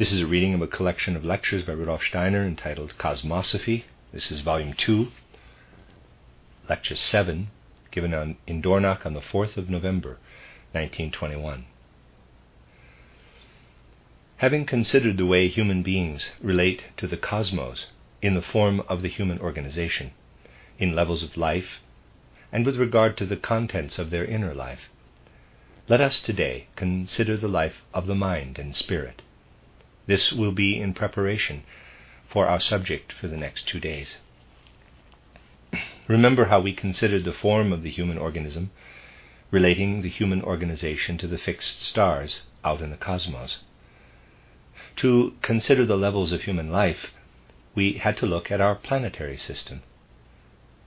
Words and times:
This 0.00 0.12
is 0.12 0.22
a 0.22 0.26
reading 0.26 0.54
of 0.54 0.62
a 0.62 0.66
collection 0.66 1.14
of 1.14 1.26
lectures 1.26 1.62
by 1.62 1.72
Rudolf 1.72 2.02
Steiner 2.02 2.42
entitled 2.42 2.96
Cosmosophy. 2.96 3.84
This 4.14 4.32
is 4.32 4.40
Volume 4.40 4.72
2, 4.72 5.08
Lecture 6.70 6.96
7, 6.96 7.50
given 7.90 8.14
on, 8.14 8.38
in 8.46 8.62
Dornach 8.62 9.04
on 9.04 9.12
the 9.12 9.20
4th 9.20 9.58
of 9.58 9.68
November, 9.68 10.16
1921. 10.72 11.66
Having 14.38 14.64
considered 14.64 15.18
the 15.18 15.26
way 15.26 15.48
human 15.48 15.82
beings 15.82 16.30
relate 16.40 16.84
to 16.96 17.06
the 17.06 17.18
cosmos 17.18 17.88
in 18.22 18.34
the 18.34 18.40
form 18.40 18.80
of 18.88 19.02
the 19.02 19.08
human 19.08 19.38
organization, 19.38 20.12
in 20.78 20.96
levels 20.96 21.22
of 21.22 21.36
life, 21.36 21.82
and 22.50 22.64
with 22.64 22.78
regard 22.78 23.18
to 23.18 23.26
the 23.26 23.36
contents 23.36 23.98
of 23.98 24.08
their 24.08 24.24
inner 24.24 24.54
life, 24.54 24.88
let 25.88 26.00
us 26.00 26.20
today 26.20 26.68
consider 26.74 27.36
the 27.36 27.48
life 27.48 27.82
of 27.92 28.06
the 28.06 28.14
mind 28.14 28.58
and 28.58 28.74
spirit 28.74 29.20
this 30.06 30.32
will 30.32 30.52
be 30.52 30.80
in 30.80 30.94
preparation 30.94 31.62
for 32.28 32.46
our 32.46 32.60
subject 32.60 33.12
for 33.12 33.28
the 33.28 33.36
next 33.36 33.68
two 33.68 33.80
days. 33.80 34.18
Remember 36.08 36.46
how 36.46 36.60
we 36.60 36.72
considered 36.72 37.24
the 37.24 37.32
form 37.32 37.72
of 37.72 37.82
the 37.82 37.90
human 37.90 38.18
organism, 38.18 38.70
relating 39.50 40.02
the 40.02 40.08
human 40.08 40.42
organization 40.42 41.18
to 41.18 41.26
the 41.26 41.38
fixed 41.38 41.80
stars 41.82 42.42
out 42.64 42.80
in 42.80 42.90
the 42.90 42.96
cosmos. 42.96 43.58
To 44.96 45.34
consider 45.42 45.86
the 45.86 45.96
levels 45.96 46.32
of 46.32 46.42
human 46.42 46.70
life, 46.70 47.12
we 47.74 47.94
had 47.94 48.16
to 48.18 48.26
look 48.26 48.50
at 48.50 48.60
our 48.60 48.74
planetary 48.74 49.36
system. 49.36 49.82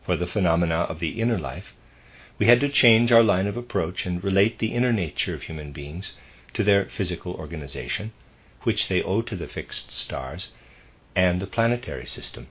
For 0.05 0.17
the 0.17 0.27
phenomena 0.27 0.75
of 0.75 0.99
the 0.99 1.21
inner 1.21 1.39
life, 1.39 1.73
we 2.37 2.47
had 2.47 2.59
to 2.59 2.69
change 2.69 3.11
our 3.11 3.23
line 3.23 3.47
of 3.47 3.55
approach 3.55 4.05
and 4.05 4.23
relate 4.23 4.59
the 4.59 4.73
inner 4.73 4.91
nature 4.91 5.33
of 5.33 5.43
human 5.43 5.71
beings 5.71 6.13
to 6.53 6.63
their 6.63 6.85
physical 6.85 7.33
organization 7.33 8.11
which 8.63 8.87
they 8.87 9.01
owe 9.01 9.21
to 9.21 9.35
the 9.35 9.47
fixed 9.47 9.91
stars, 9.91 10.51
and 11.15 11.41
the 11.41 11.47
planetary 11.47 12.05
system. 12.05 12.47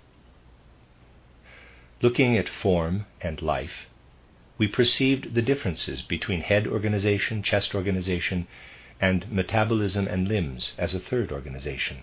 Looking 2.00 2.36
at 2.36 2.48
form 2.48 3.06
and 3.20 3.40
life, 3.42 3.86
we 4.58 4.68
perceived 4.68 5.34
the 5.34 5.42
differences 5.42 6.02
between 6.02 6.42
head 6.42 6.66
organization, 6.66 7.42
chest 7.42 7.74
organization, 7.74 8.46
and 9.00 9.30
metabolism 9.30 10.06
and 10.06 10.28
limbs 10.28 10.72
as 10.78 10.94
a 10.94 11.00
third 11.00 11.32
organization. 11.32 12.02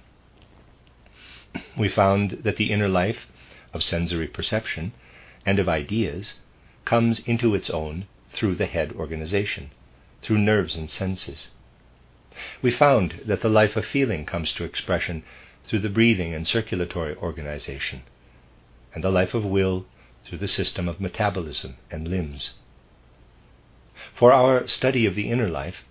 We 1.77 1.89
found 1.89 2.31
that 2.43 2.57
the 2.57 2.71
inner 2.71 2.89
life 2.89 3.27
of 3.73 3.83
sensory 3.83 4.27
perception 4.27 4.91
and 5.45 5.59
of 5.59 5.69
ideas 5.69 6.41
comes 6.85 7.19
into 7.19 7.55
its 7.55 7.69
own 7.69 8.07
through 8.33 8.55
the 8.55 8.65
head 8.65 8.91
organization, 8.93 9.71
through 10.21 10.39
nerves 10.39 10.75
and 10.75 10.89
senses. 10.89 11.51
We 12.61 12.71
found 12.71 13.21
that 13.25 13.41
the 13.41 13.49
life 13.49 13.75
of 13.75 13.85
feeling 13.85 14.25
comes 14.25 14.53
to 14.53 14.63
expression 14.63 15.23
through 15.65 15.79
the 15.79 15.89
breathing 15.89 16.33
and 16.33 16.47
circulatory 16.47 17.15
organization, 17.15 18.03
and 18.93 19.03
the 19.03 19.09
life 19.09 19.33
of 19.33 19.45
will 19.45 19.85
through 20.25 20.37
the 20.37 20.47
system 20.47 20.87
of 20.87 21.01
metabolism 21.01 21.77
and 21.89 22.07
limbs. 22.07 22.53
For 24.13 24.31
our 24.31 24.67
study 24.67 25.05
of 25.05 25.15
the 25.15 25.29
inner 25.29 25.49
life, 25.49 25.83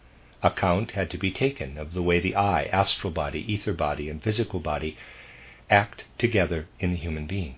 account 0.43 0.93
had 0.93 1.11
to 1.11 1.19
be 1.19 1.31
taken 1.31 1.77
of 1.77 1.93
the 1.93 2.03
way 2.03 2.21
the 2.21 2.35
I, 2.37 2.65
astral 2.65 3.13
body, 3.13 3.41
ether 3.53 3.73
body, 3.73 4.09
and 4.09 4.23
physical 4.23 4.61
body 4.61 4.97
act 5.69 6.05
together 6.19 6.67
in 6.79 6.93
the 6.93 6.97
human 6.97 7.27
being. 7.27 7.57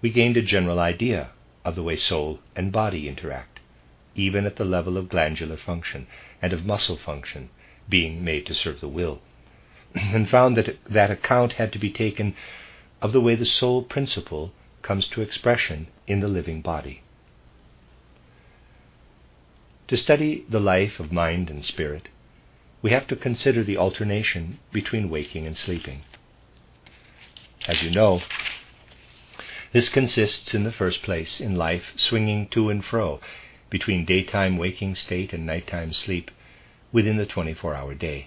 We 0.00 0.10
gained 0.10 0.36
a 0.36 0.42
general 0.42 0.78
idea 0.78 1.30
of 1.64 1.74
the 1.74 1.82
way 1.82 1.96
soul 1.96 2.40
and 2.56 2.72
body 2.72 3.08
interact, 3.08 3.59
even 4.14 4.46
at 4.46 4.56
the 4.56 4.64
level 4.64 4.96
of 4.96 5.08
glandular 5.08 5.56
function 5.56 6.06
and 6.42 6.52
of 6.52 6.66
muscle 6.66 6.96
function 6.96 7.50
being 7.88 8.24
made 8.24 8.46
to 8.46 8.54
serve 8.54 8.80
the 8.80 8.88
will, 8.88 9.20
and 9.94 10.28
found 10.28 10.56
that 10.56 10.76
that 10.88 11.10
account 11.10 11.54
had 11.54 11.72
to 11.72 11.78
be 11.78 11.90
taken 11.90 12.34
of 13.02 13.12
the 13.12 13.20
way 13.20 13.34
the 13.34 13.44
soul 13.44 13.82
principle 13.82 14.52
comes 14.82 15.06
to 15.08 15.22
expression 15.22 15.86
in 16.06 16.20
the 16.20 16.28
living 16.28 16.60
body. 16.60 17.02
To 19.88 19.96
study 19.96 20.44
the 20.48 20.60
life 20.60 21.00
of 21.00 21.10
mind 21.10 21.50
and 21.50 21.64
spirit, 21.64 22.08
we 22.82 22.92
have 22.92 23.06
to 23.08 23.16
consider 23.16 23.64
the 23.64 23.76
alternation 23.76 24.58
between 24.72 25.10
waking 25.10 25.46
and 25.46 25.58
sleeping. 25.58 26.02
As 27.66 27.82
you 27.82 27.90
know, 27.90 28.22
this 29.72 29.88
consists 29.88 30.54
in 30.54 30.64
the 30.64 30.72
first 30.72 31.02
place 31.02 31.40
in 31.40 31.56
life 31.56 31.92
swinging 31.96 32.48
to 32.48 32.70
and 32.70 32.84
fro 32.84 33.20
between 33.70 34.04
daytime 34.04 34.58
waking 34.58 34.94
state 34.94 35.32
and 35.32 35.46
nighttime 35.46 35.92
sleep 35.92 36.30
within 36.92 37.16
the 37.16 37.26
24 37.26 37.74
hour 37.74 37.94
day. 37.94 38.26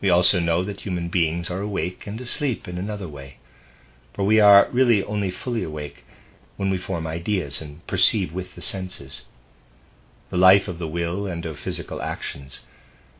We 0.00 0.10
also 0.10 0.40
know 0.40 0.64
that 0.64 0.80
human 0.80 1.08
beings 1.08 1.50
are 1.50 1.60
awake 1.60 2.06
and 2.06 2.20
asleep 2.20 2.66
in 2.66 2.78
another 2.78 3.08
way, 3.08 3.36
for 4.14 4.24
we 4.24 4.40
are 4.40 4.68
really 4.72 5.04
only 5.04 5.30
fully 5.30 5.62
awake 5.62 6.04
when 6.56 6.70
we 6.70 6.78
form 6.78 7.06
ideas 7.06 7.60
and 7.60 7.86
perceive 7.86 8.32
with 8.32 8.54
the 8.54 8.62
senses. 8.62 9.26
The 10.30 10.38
life 10.38 10.66
of 10.66 10.78
the 10.78 10.88
will 10.88 11.26
and 11.26 11.44
of 11.44 11.58
physical 11.58 12.02
actions 12.02 12.60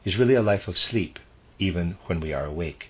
is 0.04 0.16
really 0.16 0.34
a 0.34 0.42
life 0.42 0.66
of 0.66 0.78
sleep, 0.78 1.18
even 1.58 1.98
when 2.06 2.20
we 2.20 2.32
are 2.32 2.46
awake. 2.46 2.88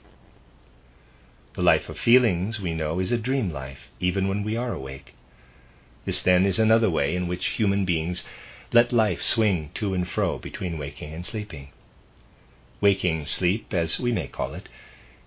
The 1.55 1.63
life 1.63 1.89
of 1.89 1.99
feelings, 1.99 2.61
we 2.61 2.75
know, 2.75 3.01
is 3.01 3.11
a 3.11 3.19
dream 3.19 3.51
life, 3.51 3.91
even 3.99 4.29
when 4.29 4.45
we 4.45 4.57
are 4.57 4.73
awake. 4.73 5.16
This, 6.07 6.23
then, 6.23 6.47
is 6.47 6.61
another 6.61 6.89
way 6.89 7.17
in 7.17 7.27
which 7.27 7.59
human 7.59 7.85
beings 7.85 8.23
let 8.73 8.93
life 8.93 9.23
swing 9.23 9.71
to 9.75 9.93
and 9.93 10.09
fro 10.09 10.39
between 10.39 10.79
waking 10.79 11.13
and 11.13 11.27
sleeping. 11.27 11.71
Waking 12.81 13.27
sleep, 13.27 13.75
as 13.75 13.99
we 13.99 14.13
may 14.13 14.29
call 14.29 14.55
it, 14.55 14.69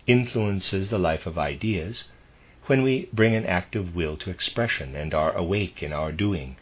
influences 0.07 0.89
the 0.89 0.97
life 0.97 1.25
of 1.25 1.37
ideas 1.37 2.05
when 2.67 2.81
we 2.81 3.09
bring 3.11 3.35
an 3.35 3.45
active 3.45 3.93
will 3.93 4.15
to 4.17 4.29
expression 4.29 4.95
and 4.95 5.13
are 5.13 5.35
awake 5.35 5.83
in 5.83 5.91
our 5.91 6.13
doing 6.13 6.55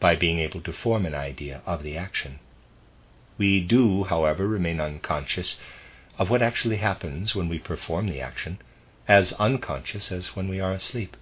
by 0.00 0.16
being 0.16 0.40
able 0.40 0.60
to 0.62 0.72
form 0.72 1.06
an 1.06 1.14
idea 1.14 1.62
of 1.64 1.84
the 1.84 1.96
action. 1.96 2.40
We 3.38 3.60
do, 3.60 4.02
however, 4.04 4.48
remain 4.48 4.80
unconscious 4.80 5.56
of 6.18 6.30
what 6.30 6.42
actually 6.42 6.78
happens 6.78 7.36
when 7.36 7.48
we 7.48 7.60
perform 7.60 8.08
the 8.08 8.20
action, 8.20 8.58
as 9.06 9.32
unconscious 9.34 10.10
as 10.10 10.34
when 10.34 10.48
we 10.48 10.58
are 10.58 10.72
asleep. 10.72 11.16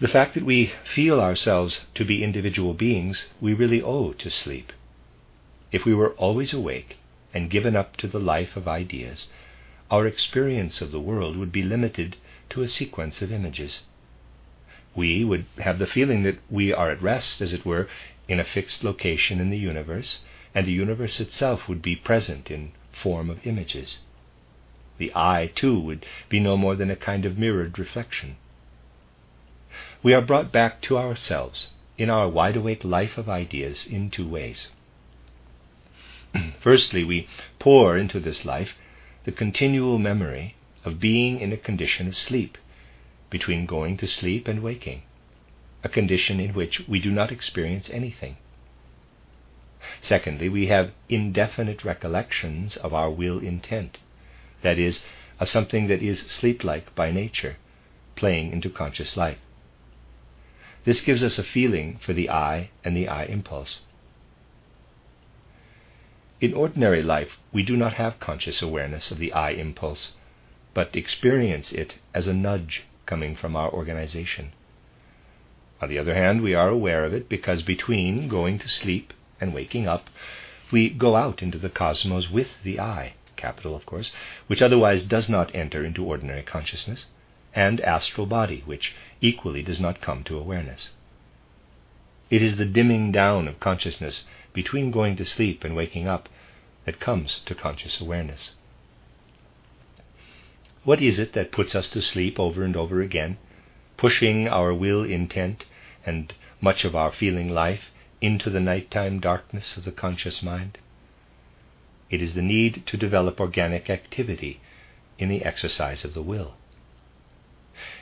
The 0.00 0.06
fact 0.06 0.34
that 0.34 0.44
we 0.44 0.70
feel 0.84 1.20
ourselves 1.20 1.80
to 1.96 2.04
be 2.04 2.22
individual 2.22 2.72
beings 2.72 3.26
we 3.40 3.52
really 3.52 3.82
owe 3.82 4.12
to 4.12 4.30
sleep. 4.30 4.72
If 5.72 5.84
we 5.84 5.92
were 5.92 6.12
always 6.12 6.52
awake 6.52 6.98
and 7.34 7.50
given 7.50 7.74
up 7.74 7.96
to 7.96 8.06
the 8.06 8.20
life 8.20 8.56
of 8.56 8.68
ideas, 8.68 9.26
our 9.90 10.06
experience 10.06 10.80
of 10.80 10.92
the 10.92 11.00
world 11.00 11.36
would 11.36 11.50
be 11.50 11.64
limited 11.64 12.16
to 12.50 12.62
a 12.62 12.68
sequence 12.68 13.22
of 13.22 13.32
images. 13.32 13.86
We 14.94 15.24
would 15.24 15.46
have 15.58 15.80
the 15.80 15.86
feeling 15.88 16.22
that 16.22 16.38
we 16.48 16.72
are 16.72 16.92
at 16.92 17.02
rest, 17.02 17.40
as 17.40 17.52
it 17.52 17.66
were, 17.66 17.88
in 18.28 18.38
a 18.38 18.44
fixed 18.44 18.84
location 18.84 19.40
in 19.40 19.50
the 19.50 19.58
universe, 19.58 20.20
and 20.54 20.64
the 20.64 20.70
universe 20.70 21.18
itself 21.18 21.68
would 21.68 21.82
be 21.82 21.96
present 21.96 22.52
in 22.52 22.70
form 22.92 23.28
of 23.28 23.44
images. 23.44 23.98
The 24.98 25.10
I, 25.16 25.50
too, 25.56 25.76
would 25.80 26.06
be 26.28 26.38
no 26.38 26.56
more 26.56 26.76
than 26.76 26.88
a 26.88 26.94
kind 26.94 27.24
of 27.24 27.36
mirrored 27.36 27.80
reflection 27.80 28.36
we 30.02 30.14
are 30.14 30.20
brought 30.20 30.52
back 30.52 30.80
to 30.82 30.98
ourselves 30.98 31.68
in 31.96 32.08
our 32.08 32.28
wide 32.28 32.56
awake 32.56 32.84
life 32.84 33.18
of 33.18 33.28
ideas 33.28 33.86
in 33.86 34.10
two 34.10 34.28
ways. 34.28 34.68
Firstly, 36.60 37.04
we 37.04 37.28
pour 37.58 37.96
into 37.96 38.20
this 38.20 38.44
life 38.44 38.74
the 39.24 39.32
continual 39.32 39.98
memory 39.98 40.54
of 40.84 41.00
being 41.00 41.40
in 41.40 41.52
a 41.52 41.56
condition 41.56 42.06
of 42.06 42.16
sleep, 42.16 42.56
between 43.30 43.66
going 43.66 43.96
to 43.96 44.06
sleep 44.06 44.48
and 44.48 44.62
waking, 44.62 45.02
a 45.84 45.88
condition 45.88 46.40
in 46.40 46.54
which 46.54 46.86
we 46.88 46.98
do 47.00 47.10
not 47.10 47.32
experience 47.32 47.90
anything. 47.90 48.36
Secondly, 50.00 50.48
we 50.48 50.68
have 50.68 50.92
indefinite 51.08 51.84
recollections 51.84 52.76
of 52.76 52.94
our 52.94 53.10
will 53.10 53.38
intent, 53.38 53.98
that 54.62 54.78
is, 54.78 55.02
of 55.40 55.48
something 55.48 55.88
that 55.88 56.02
is 56.02 56.20
sleep 56.20 56.64
like 56.64 56.94
by 56.94 57.10
nature, 57.10 57.56
playing 58.16 58.52
into 58.52 58.70
conscious 58.70 59.16
life. 59.16 59.38
This 60.88 61.02
gives 61.02 61.22
us 61.22 61.38
a 61.38 61.44
feeling 61.44 61.98
for 62.00 62.14
the 62.14 62.30
I 62.30 62.70
and 62.82 62.96
the 62.96 63.08
I 63.08 63.24
impulse. 63.24 63.80
In 66.40 66.54
ordinary 66.54 67.02
life, 67.02 67.38
we 67.52 67.62
do 67.62 67.76
not 67.76 67.92
have 67.92 68.18
conscious 68.20 68.62
awareness 68.62 69.10
of 69.10 69.18
the 69.18 69.30
I 69.34 69.50
impulse, 69.50 70.14
but 70.72 70.96
experience 70.96 71.72
it 71.72 71.96
as 72.14 72.26
a 72.26 72.32
nudge 72.32 72.84
coming 73.04 73.36
from 73.36 73.54
our 73.54 73.70
organization. 73.70 74.52
On 75.82 75.90
the 75.90 75.98
other 75.98 76.14
hand, 76.14 76.40
we 76.40 76.54
are 76.54 76.70
aware 76.70 77.04
of 77.04 77.12
it 77.12 77.28
because 77.28 77.60
between 77.62 78.26
going 78.26 78.58
to 78.58 78.66
sleep 78.66 79.12
and 79.42 79.52
waking 79.52 79.86
up, 79.86 80.08
we 80.72 80.88
go 80.88 81.16
out 81.16 81.42
into 81.42 81.58
the 81.58 81.68
cosmos 81.68 82.30
with 82.30 82.48
the 82.64 82.80
I, 82.80 83.12
capital 83.36 83.76
of 83.76 83.84
course, 83.84 84.10
which 84.46 84.62
otherwise 84.62 85.02
does 85.02 85.28
not 85.28 85.54
enter 85.54 85.84
into 85.84 86.02
ordinary 86.02 86.44
consciousness, 86.44 87.04
and 87.54 87.80
astral 87.80 88.26
body, 88.26 88.62
which 88.66 88.94
equally 89.20 89.62
does 89.62 89.80
not 89.80 90.00
come 90.00 90.22
to 90.24 90.38
awareness. 90.38 90.90
It 92.30 92.42
is 92.42 92.56
the 92.56 92.66
dimming 92.66 93.10
down 93.10 93.48
of 93.48 93.58
consciousness 93.58 94.24
between 94.52 94.90
going 94.90 95.16
to 95.16 95.24
sleep 95.24 95.64
and 95.64 95.74
waking 95.74 96.06
up 96.06 96.28
that 96.84 97.00
comes 97.00 97.40
to 97.46 97.54
conscious 97.54 98.00
awareness. 98.00 98.52
What 100.84 101.00
is 101.00 101.18
it 101.18 101.32
that 101.32 101.52
puts 101.52 101.74
us 101.74 101.88
to 101.90 102.02
sleep 102.02 102.38
over 102.38 102.64
and 102.64 102.76
over 102.76 103.00
again, 103.00 103.38
pushing 103.96 104.46
our 104.48 104.72
will 104.74 105.04
intent 105.04 105.64
and 106.04 106.32
much 106.60 106.84
of 106.84 106.94
our 106.94 107.12
feeling 107.12 107.50
life 107.50 107.90
into 108.20 108.50
the 108.50 108.60
nighttime 108.60 109.20
darkness 109.20 109.76
of 109.76 109.84
the 109.84 109.92
conscious 109.92 110.42
mind? 110.42 110.78
It 112.10 112.22
is 112.22 112.34
the 112.34 112.42
need 112.42 112.84
to 112.86 112.96
develop 112.96 113.40
organic 113.40 113.90
activity 113.90 114.60
in 115.18 115.28
the 115.28 115.44
exercise 115.44 116.04
of 116.04 116.14
the 116.14 116.22
will. 116.22 116.54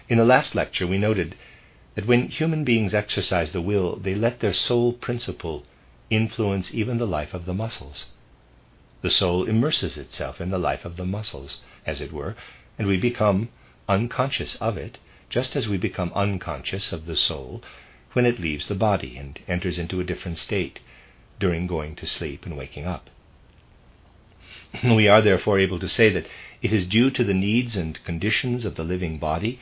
In 0.09 0.19
the 0.19 0.25
last 0.25 0.55
lecture, 0.55 0.87
we 0.87 0.99
noted 0.99 1.35
that 1.97 2.07
when 2.07 2.29
human 2.29 2.63
beings 2.63 2.95
exercise 2.95 3.51
the 3.51 3.61
will, 3.61 3.97
they 3.97 4.15
let 4.15 4.39
their 4.39 4.53
soul 4.53 4.93
principle 4.93 5.65
influence 6.11 6.73
even 6.73 6.99
the 6.99 7.07
life 7.07 7.35
of 7.35 7.45
the 7.45 7.55
muscles. 7.55 8.07
The 9.03 9.11
soul 9.11 9.49
immerses 9.49 9.97
itself 9.97 10.41
in 10.41 10.51
the 10.51 10.59
life 10.59 10.85
of 10.85 10.97
the 10.97 11.05
muscles, 11.05 11.61
as 11.85 12.01
it 12.01 12.13
were, 12.13 12.37
and 12.79 12.87
we 12.87 12.97
become 12.97 13.49
unconscious 13.89 14.55
of 14.57 14.77
it, 14.77 14.99
just 15.29 15.57
as 15.57 15.67
we 15.67 15.77
become 15.77 16.13
unconscious 16.15 16.93
of 16.93 17.07
the 17.07 17.17
soul 17.17 17.63
when 18.13 18.27
it 18.27 18.39
leaves 18.39 18.69
the 18.69 18.77
body 18.77 19.17
and 19.17 19.41
enters 19.49 19.77
into 19.77 20.01
a 20.01 20.05
different 20.05 20.39
state 20.39 20.79
during 21.41 21.67
going 21.67 21.97
to 21.97 22.07
sleep 22.07 22.47
and 22.47 22.57
waking 22.57 22.87
up. 22.87 23.11
We 24.85 25.09
are 25.09 25.21
therefore 25.21 25.59
able 25.59 25.81
to 25.81 25.89
say 25.89 26.11
that 26.11 26.27
it 26.63 26.73
is 26.73 26.87
due 26.87 27.11
to 27.11 27.25
the 27.25 27.35
needs 27.35 27.75
and 27.77 28.03
conditions 28.05 28.65
of 28.65 28.77
the 28.77 28.85
living 28.85 29.19
body 29.19 29.59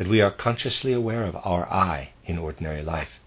that 0.00 0.08
we 0.08 0.22
are 0.22 0.30
consciously 0.30 0.94
aware 0.94 1.24
of 1.24 1.36
our 1.44 1.70
I 1.70 2.12
in 2.24 2.38
ordinary 2.38 2.82
life. 2.82 3.20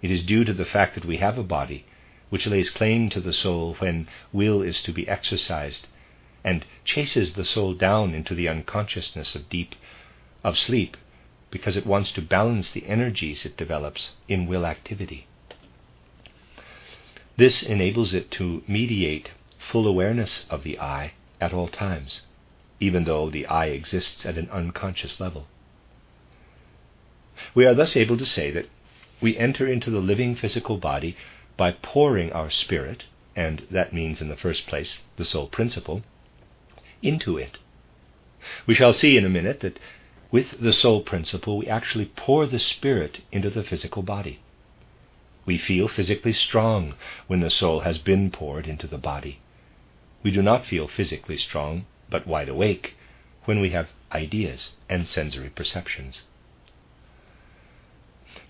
It 0.00 0.10
is 0.10 0.26
due 0.26 0.42
to 0.42 0.52
the 0.52 0.64
fact 0.64 0.96
that 0.96 1.04
we 1.04 1.18
have 1.18 1.38
a 1.38 1.44
body 1.44 1.84
which 2.30 2.48
lays 2.48 2.68
claim 2.68 3.08
to 3.10 3.20
the 3.20 3.32
soul 3.32 3.74
when 3.74 4.08
will 4.32 4.60
is 4.60 4.82
to 4.82 4.92
be 4.92 5.06
exercised 5.06 5.86
and 6.42 6.64
chases 6.84 7.34
the 7.34 7.44
soul 7.44 7.74
down 7.74 8.12
into 8.12 8.34
the 8.34 8.48
unconsciousness 8.48 9.36
of 9.36 9.48
deep 9.48 9.76
of 10.42 10.58
sleep 10.58 10.96
because 11.52 11.76
it 11.76 11.86
wants 11.86 12.10
to 12.10 12.22
balance 12.22 12.72
the 12.72 12.84
energies 12.88 13.46
it 13.46 13.56
develops 13.56 14.16
in 14.26 14.48
will 14.48 14.66
activity. 14.66 15.28
This 17.36 17.62
enables 17.62 18.12
it 18.12 18.32
to 18.32 18.64
mediate 18.66 19.30
full 19.70 19.86
awareness 19.86 20.44
of 20.50 20.64
the 20.64 20.80
I 20.80 21.12
at 21.40 21.52
all 21.54 21.68
times, 21.68 22.22
even 22.80 23.04
though 23.04 23.30
the 23.30 23.46
I 23.46 23.66
exists 23.66 24.26
at 24.26 24.36
an 24.36 24.50
unconscious 24.50 25.20
level. 25.20 25.46
We 27.54 27.66
are 27.66 27.74
thus 27.74 27.96
able 27.96 28.16
to 28.18 28.26
say 28.26 28.50
that 28.50 28.68
we 29.20 29.36
enter 29.36 29.66
into 29.66 29.90
the 29.90 30.00
living 30.00 30.34
physical 30.34 30.76
body 30.76 31.16
by 31.56 31.72
pouring 31.72 32.32
our 32.32 32.50
spirit, 32.50 33.04
and 33.36 33.66
that 33.70 33.92
means 33.92 34.20
in 34.20 34.28
the 34.28 34.36
first 34.36 34.66
place 34.66 35.00
the 35.16 35.24
soul 35.24 35.46
principle, 35.46 36.02
into 37.02 37.38
it. 37.38 37.58
We 38.66 38.74
shall 38.74 38.92
see 38.92 39.16
in 39.16 39.24
a 39.24 39.30
minute 39.30 39.60
that 39.60 39.78
with 40.30 40.60
the 40.60 40.72
soul 40.72 41.02
principle, 41.02 41.58
we 41.58 41.66
actually 41.66 42.06
pour 42.06 42.46
the 42.46 42.58
spirit 42.58 43.20
into 43.30 43.50
the 43.50 43.62
physical 43.62 44.02
body. 44.02 44.40
We 45.44 45.58
feel 45.58 45.88
physically 45.88 46.32
strong 46.32 46.94
when 47.26 47.40
the 47.40 47.50
soul 47.50 47.80
has 47.80 47.98
been 47.98 48.30
poured 48.30 48.66
into 48.66 48.86
the 48.86 48.98
body. 48.98 49.40
We 50.22 50.30
do 50.30 50.42
not 50.42 50.66
feel 50.66 50.88
physically 50.88 51.36
strong, 51.36 51.86
but 52.08 52.26
wide 52.26 52.48
awake, 52.48 52.94
when 53.44 53.60
we 53.60 53.70
have 53.70 53.90
ideas 54.12 54.70
and 54.88 55.06
sensory 55.06 55.50
perceptions. 55.50 56.22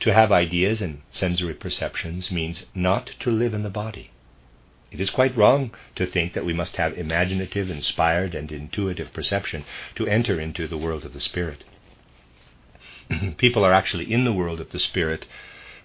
To 0.02 0.12
have 0.12 0.32
ideas 0.32 0.82
and 0.82 1.02
sensory 1.12 1.54
perceptions 1.54 2.32
means 2.32 2.66
not 2.74 3.12
to 3.20 3.30
live 3.30 3.54
in 3.54 3.62
the 3.62 3.70
body. 3.70 4.10
It 4.90 5.00
is 5.00 5.10
quite 5.10 5.36
wrong 5.36 5.72
to 5.94 6.06
think 6.06 6.32
that 6.32 6.44
we 6.44 6.52
must 6.52 6.74
have 6.74 6.98
imaginative, 6.98 7.70
inspired, 7.70 8.34
and 8.34 8.50
intuitive 8.50 9.12
perception 9.12 9.64
to 9.94 10.08
enter 10.08 10.40
into 10.40 10.66
the 10.66 10.76
world 10.76 11.04
of 11.04 11.12
the 11.12 11.20
spirit. 11.20 11.62
people 13.36 13.64
are 13.64 13.72
actually 13.72 14.12
in 14.12 14.24
the 14.24 14.32
world 14.32 14.60
of 14.60 14.72
the 14.72 14.80
spirit 14.80 15.24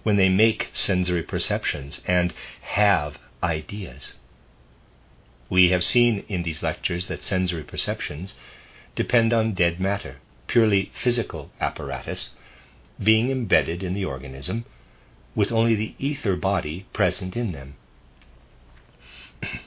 when 0.02 0.16
they 0.16 0.28
make 0.28 0.70
sensory 0.72 1.22
perceptions 1.22 2.00
and 2.04 2.34
have 2.62 3.20
ideas. 3.40 4.16
We 5.48 5.70
have 5.70 5.84
seen 5.84 6.24
in 6.28 6.42
these 6.42 6.60
lectures 6.60 7.06
that 7.06 7.22
sensory 7.22 7.62
perceptions 7.62 8.34
depend 8.96 9.32
on 9.32 9.54
dead 9.54 9.78
matter, 9.78 10.16
purely 10.48 10.90
physical 11.04 11.52
apparatus, 11.60 12.32
being 13.02 13.30
embedded 13.30 13.82
in 13.82 13.94
the 13.94 14.04
organism, 14.04 14.64
with 15.34 15.52
only 15.52 15.74
the 15.74 15.94
ether 15.98 16.36
body 16.36 16.86
present 16.92 17.36
in 17.36 17.52
them. 17.52 17.76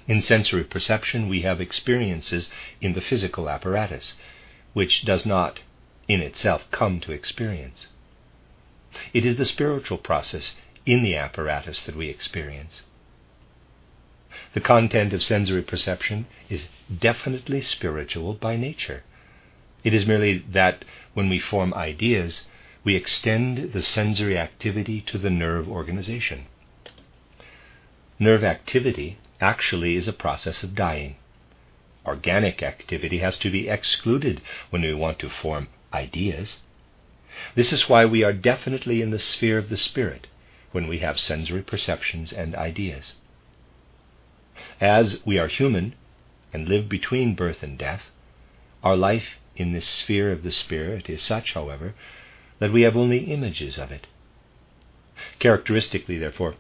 In 0.08 0.22
sensory 0.22 0.66
perception, 0.66 1.30
we 1.30 1.44
have 1.44 1.62
experiences 1.62 2.50
in 2.82 2.94
the 2.94 3.02
physical 3.02 3.50
apparatus, 3.50 4.16
which 4.74 5.06
does 5.06 5.26
not 5.26 5.62
in 6.08 6.22
itself 6.22 6.64
come 6.72 7.00
to 7.00 7.14
experience. 7.14 7.88
It 9.14 9.26
is 9.26 9.38
the 9.38 9.46
spiritual 9.46 9.98
process 9.98 10.56
in 10.86 11.04
the 11.04 11.16
apparatus 11.16 11.84
that 11.84 11.96
we 11.96 12.10
experience. 12.10 12.82
The 14.54 14.60
content 14.60 15.14
of 15.14 15.24
sensory 15.24 15.62
perception 15.62 16.28
is 16.50 16.68
definitely 17.00 17.62
spiritual 17.62 18.34
by 18.34 18.58
nature. 18.58 19.04
It 19.84 19.94
is 19.94 20.06
merely 20.06 20.40
that 20.50 20.84
when 21.14 21.30
we 21.30 21.40
form 21.40 21.74
ideas, 21.74 22.48
we 22.84 22.96
extend 22.96 23.74
the 23.74 23.82
sensory 23.82 24.38
activity 24.38 25.02
to 25.02 25.18
the 25.18 25.30
nerve 25.30 25.68
organization. 25.68 26.46
Nerve 28.18 28.44
activity 28.44 29.18
actually 29.40 29.96
is 29.96 30.08
a 30.08 30.14
process 30.14 30.64
of 30.64 30.76
dying. 30.76 31.16
Organic 32.06 32.64
activity 32.64 33.20
has 33.20 33.38
to 33.40 33.52
be 33.52 33.70
excluded 33.70 34.42
when 34.72 34.82
we 34.82 34.94
want 34.94 35.20
to 35.20 35.30
form 35.30 35.68
ideas. 35.94 36.58
This 37.56 37.72
is 37.72 37.88
why 37.88 38.06
we 38.06 38.24
are 38.24 38.34
definitely 38.34 39.02
in 39.02 39.12
the 39.12 39.20
sphere 39.20 39.58
of 39.58 39.70
the 39.70 39.78
spirit 39.78 40.28
when 40.72 40.88
we 40.88 41.00
have 41.00 41.20
sensory 41.20 41.62
perceptions 41.62 42.32
and 42.32 42.56
ideas. 42.56 43.16
As 44.80 45.22
we 45.26 45.38
are 45.38 45.48
human 45.48 45.96
and 46.54 46.68
live 46.68 46.90
between 46.90 47.36
birth 47.36 47.64
and 47.64 47.78
death, 47.78 48.12
our 48.84 48.96
life 48.96 49.38
in 49.56 49.74
this 49.74 49.88
sphere 49.88 50.32
of 50.32 50.44
the 50.44 50.52
spirit 50.52 51.10
is 51.10 51.22
such, 51.22 51.54
however, 51.54 51.94
that 52.62 52.72
we 52.72 52.84
have 52.84 52.96
only 52.96 53.32
images 53.34 53.80
of 53.80 53.92
it. 53.92 54.06
Characteristically, 55.40 56.20
therefore, 56.20 56.54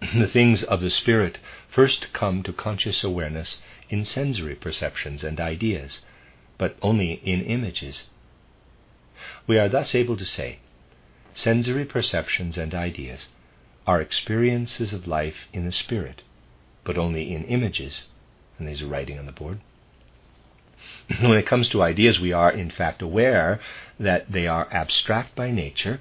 the 0.14 0.26
things 0.26 0.62
of 0.62 0.80
the 0.80 0.88
spirit 0.88 1.38
first 1.68 2.10
come 2.14 2.42
to 2.42 2.54
conscious 2.54 3.04
awareness 3.04 3.60
in 3.90 4.02
sensory 4.02 4.54
perceptions 4.54 5.22
and 5.22 5.38
ideas, 5.38 6.00
but 6.56 6.74
only 6.80 7.20
in 7.22 7.42
images. 7.42 8.04
We 9.46 9.58
are 9.58 9.68
thus 9.68 9.94
able 9.94 10.16
to 10.16 10.24
say 10.24 10.60
sensory 11.34 11.84
perceptions 11.84 12.56
and 12.56 12.74
ideas 12.74 13.28
are 13.86 14.00
experiences 14.00 14.94
of 14.94 15.06
life 15.06 15.48
in 15.52 15.66
the 15.66 15.72
spirit, 15.72 16.22
but 16.84 16.96
only 16.96 17.34
in 17.34 17.44
images, 17.44 18.04
and 18.58 18.66
these 18.66 18.80
are 18.80 18.86
writing 18.86 19.18
on 19.18 19.26
the 19.26 19.32
board. 19.32 19.60
when 21.20 21.38
it 21.38 21.46
comes 21.46 21.68
to 21.70 21.82
ideas, 21.82 22.20
we 22.20 22.32
are 22.32 22.50
in 22.50 22.70
fact 22.70 23.02
aware 23.02 23.60
that 23.98 24.30
they 24.30 24.46
are 24.46 24.68
abstract 24.70 25.34
by 25.34 25.50
nature 25.50 26.00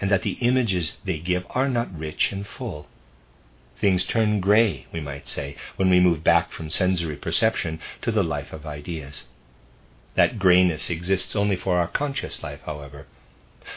and 0.00 0.10
that 0.10 0.22
the 0.22 0.38
images 0.40 0.94
they 1.04 1.18
give 1.18 1.44
are 1.50 1.68
not 1.68 1.96
rich 1.96 2.32
and 2.32 2.46
full. 2.46 2.86
Things 3.80 4.04
turn 4.04 4.40
gray, 4.40 4.86
we 4.92 5.00
might 5.00 5.28
say, 5.28 5.56
when 5.76 5.88
we 5.88 6.00
move 6.00 6.24
back 6.24 6.52
from 6.52 6.70
sensory 6.70 7.16
perception 7.16 7.80
to 8.02 8.10
the 8.10 8.24
life 8.24 8.52
of 8.52 8.66
ideas. 8.66 9.24
That 10.16 10.38
grayness 10.38 10.90
exists 10.90 11.36
only 11.36 11.56
for 11.56 11.78
our 11.78 11.86
conscious 11.86 12.42
life, 12.42 12.60
however, 12.66 13.06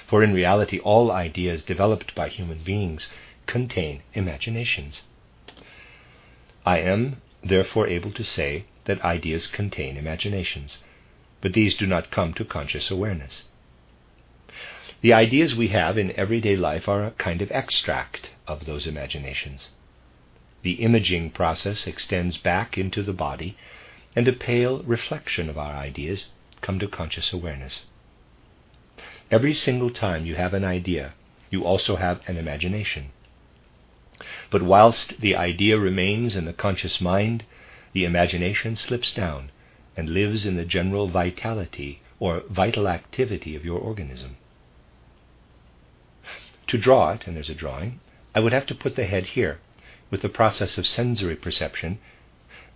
for 0.08 0.24
in 0.24 0.34
reality 0.34 0.80
all 0.80 1.12
ideas 1.12 1.64
developed 1.64 2.16
by 2.16 2.30
human 2.30 2.64
beings 2.64 3.10
contain 3.46 4.02
imaginations. 4.14 5.04
I 6.66 6.80
am 6.80 7.22
therefore 7.44 7.88
able 7.88 8.12
to 8.14 8.24
say 8.24 8.66
that 8.86 9.02
ideas 9.02 9.48
contain 9.48 9.98
imaginations, 9.98 10.84
but 11.42 11.54
these 11.54 11.76
do 11.76 11.86
not 11.86 12.12
come 12.12 12.34
to 12.34 12.46
conscious 12.46 12.90
awareness. 12.92 13.44
The 15.02 15.14
ideas 15.14 15.56
we 15.56 15.70
have 15.70 15.98
in 15.98 16.12
everyday 16.12 16.56
life 16.56 16.88
are 16.88 17.04
a 17.04 17.12
kind 17.12 17.42
of 17.42 17.52
extract 17.52 18.30
of 18.48 18.66
those 18.66 18.86
imaginations. 18.86 19.70
The 20.62 20.74
imaging 20.74 21.32
process 21.32 21.88
extends 21.88 22.38
back 22.38 22.78
into 22.78 23.02
the 23.02 23.14
body 23.14 23.58
and 24.16 24.28
a 24.28 24.34
pale 24.34 24.84
reflection 24.84 25.50
of 25.50 25.58
our 25.58 25.74
ideas 25.76 26.28
come 26.62 26.78
to 26.80 26.88
conscious 26.88 27.34
awareness. 27.34 27.86
Every 29.32 29.54
single 29.54 29.90
time 29.90 30.26
you 30.26 30.36
have 30.36 30.54
an 30.54 30.64
idea, 30.64 31.14
you 31.50 31.64
also 31.66 31.96
have 31.96 32.22
an 32.28 32.38
imagination. 32.38 33.12
But 34.52 34.62
whilst 34.62 35.20
the 35.20 35.36
idea 35.36 35.80
remains 35.80 36.36
in 36.36 36.46
the 36.46 36.54
conscious 36.54 37.02
mind, 37.02 37.46
the 37.94 38.06
imagination 38.06 38.76
slips 38.76 39.14
down 39.14 39.52
and 39.98 40.10
lives 40.10 40.46
in 40.46 40.56
the 40.56 40.66
general 40.66 41.08
vitality 41.08 42.02
or 42.20 42.44
vital 42.50 42.88
activity 42.88 43.56
of 43.56 43.66
your 43.66 43.80
organism. 43.80 44.38
To 46.68 46.78
draw 46.78 47.12
it, 47.12 47.28
and 47.28 47.36
there's 47.36 47.50
a 47.50 47.56
drawing, 47.56 48.00
I 48.34 48.40
would 48.40 48.54
have 48.54 48.66
to 48.68 48.76
put 48.76 48.96
the 48.96 49.06
head 49.06 49.26
here 49.26 49.60
with 50.10 50.22
the 50.22 50.30
process 50.30 50.78
of 50.78 50.88
sensory 50.88 51.36
perception. 51.36 52.00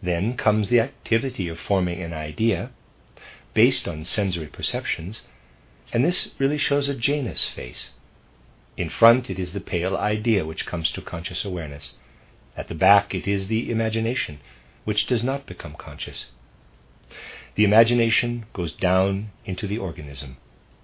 Then 0.02 0.36
comes 0.36 0.70
the 0.70 0.82
activity 0.82 1.48
of 1.48 1.60
forming 1.60 2.02
an 2.02 2.14
idea 2.14 2.72
based 3.54 3.88
on 3.88 4.04
sensory 4.04 4.48
perceptions, 4.48 5.22
and 5.94 6.04
this 6.04 6.32
really 6.40 6.58
shows 6.58 6.90
a 6.90 6.94
Janus 6.94 7.46
face. 7.46 7.92
In 8.76 8.90
front, 8.90 9.30
it 9.30 9.40
is 9.40 9.54
the 9.54 9.62
pale 9.62 9.96
idea 9.96 10.46
which 10.46 10.66
comes 10.66 10.92
to 10.92 11.02
conscious 11.02 11.46
awareness. 11.46 11.94
At 12.58 12.68
the 12.68 12.76
back, 12.76 13.16
it 13.16 13.28
is 13.28 13.48
the 13.48 13.72
imagination, 13.72 14.40
which 14.86 15.06
does 15.08 15.24
not 15.24 15.46
become 15.46 15.75
conscious. 15.77 16.27
The 17.56 17.65
imagination 17.65 18.46
goes 18.54 18.74
down 18.74 19.32
into 19.44 19.68
the 19.68 19.77
organism, 19.77 20.38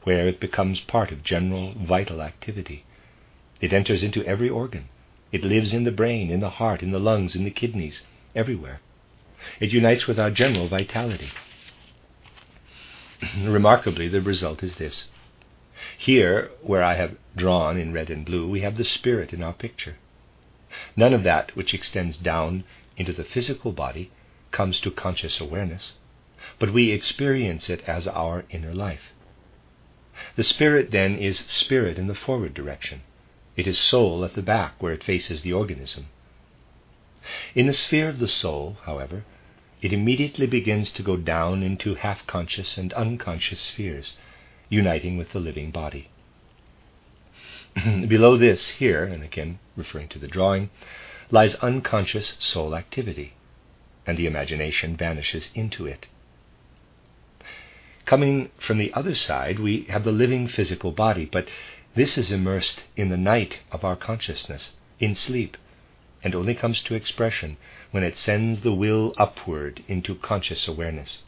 where 0.04 0.28
it 0.28 0.40
becomes 0.40 0.80
part 0.82 1.12
of 1.12 1.24
general 1.24 1.74
vital 1.74 2.22
activity. 2.22 2.86
It 3.60 3.74
enters 3.74 4.04
into 4.04 4.26
every 4.26 4.50
organ. 4.50 4.90
It 5.32 5.44
lives 5.44 5.74
in 5.74 5.84
the 5.84 5.92
brain, 5.92 6.30
in 6.30 6.40
the 6.40 6.50
heart, 6.50 6.82
in 6.82 6.92
the 6.92 7.00
lungs, 7.00 7.36
in 7.36 7.44
the 7.44 7.52
kidneys, 7.52 8.02
everywhere. 8.36 8.82
It 9.60 9.72
unites 9.72 10.08
with 10.08 10.20
our 10.20 10.32
general 10.32 10.68
vitality. 10.68 11.32
Remarkably, 13.38 14.08
the 14.08 14.22
result 14.22 14.64
is 14.64 14.76
this. 14.76 15.10
Here, 15.98 16.52
where 16.62 16.84
I 16.84 16.96
have 16.96 17.18
drawn 17.36 17.78
in 17.78 17.94
red 17.94 18.10
and 18.10 18.26
blue, 18.26 18.48
we 18.48 18.62
have 18.62 18.78
the 18.78 18.84
spirit 18.84 19.34
in 19.34 19.44
our 19.44 19.54
picture. 19.54 19.98
None 20.96 21.14
of 21.14 21.24
that 21.24 21.56
which 21.56 21.74
extends 21.74 22.18
down 22.18 22.64
into 22.98 23.14
the 23.14 23.24
physical 23.24 23.72
body 23.72 24.12
comes 24.52 24.82
to 24.82 24.92
conscious 24.92 25.40
awareness, 25.40 25.94
but 26.60 26.74
we 26.74 26.92
experience 26.92 27.70
it 27.70 27.82
as 27.88 28.08
our 28.08 28.46
inner 28.50 28.74
life. 28.74 29.14
The 30.36 30.44
spirit 30.44 30.92
then 30.92 31.18
is 31.18 31.40
spirit 31.40 31.98
in 31.98 32.08
the 32.08 32.16
forward 32.16 32.54
direction. 32.54 33.02
It 33.56 33.68
is 33.68 33.80
soul 33.80 34.24
at 34.24 34.34
the 34.34 34.42
back 34.42 34.82
where 34.82 34.94
it 34.94 35.04
faces 35.04 35.42
the 35.42 35.54
organism. 35.54 36.08
In 37.56 37.68
the 37.68 37.74
sphere 37.74 38.10
of 38.10 38.20
the 38.20 38.28
soul, 38.28 38.78
however, 38.84 39.24
it 39.82 39.94
immediately 39.94 40.48
begins 40.48 40.92
to 40.92 41.04
go 41.04 41.18
down 41.18 41.64
into 41.64 41.96
half 41.96 42.26
conscious 42.28 42.78
and 42.78 42.94
unconscious 42.94 43.62
spheres, 43.62 44.18
uniting 44.70 45.18
with 45.18 45.32
the 45.32 45.40
living 45.40 45.72
body. 45.72 46.10
Below 47.76 48.38
this, 48.38 48.70
here, 48.70 49.04
and 49.06 49.24
again 49.24 49.60
referring 49.76 50.08
to 50.10 50.20
the 50.20 50.28
drawing, 50.28 50.70
lies 51.32 51.56
unconscious 51.56 52.36
soul 52.40 52.76
activity, 52.76 53.34
and 54.06 54.18
the 54.18 54.28
imagination 54.28 54.96
vanishes 54.96 55.50
into 55.56 55.88
it. 55.88 56.08
Coming 58.06 58.50
from 58.60 58.78
the 58.78 58.94
other 58.94 59.16
side, 59.16 59.60
we 59.60 59.84
have 59.90 60.04
the 60.04 60.12
living 60.12 60.48
physical 60.48 60.92
body, 60.92 61.26
but 61.26 61.48
this 61.96 62.18
is 62.18 62.32
immersed 62.32 62.84
in 62.96 63.10
the 63.10 63.18
night 63.18 63.60
of 63.72 63.84
our 63.84 63.96
consciousness, 63.96 64.72
in 65.00 65.16
sleep, 65.16 65.58
and 66.24 66.36
only 66.36 66.54
comes 66.54 66.82
to 66.84 66.96
expression 66.96 67.58
when 67.92 68.04
it 68.04 68.18
sends 68.18 68.62
the 68.62 68.74
will 68.74 69.14
upward 69.18 69.84
into 69.88 70.16
conscious 70.16 70.68
awareness. 70.68 71.24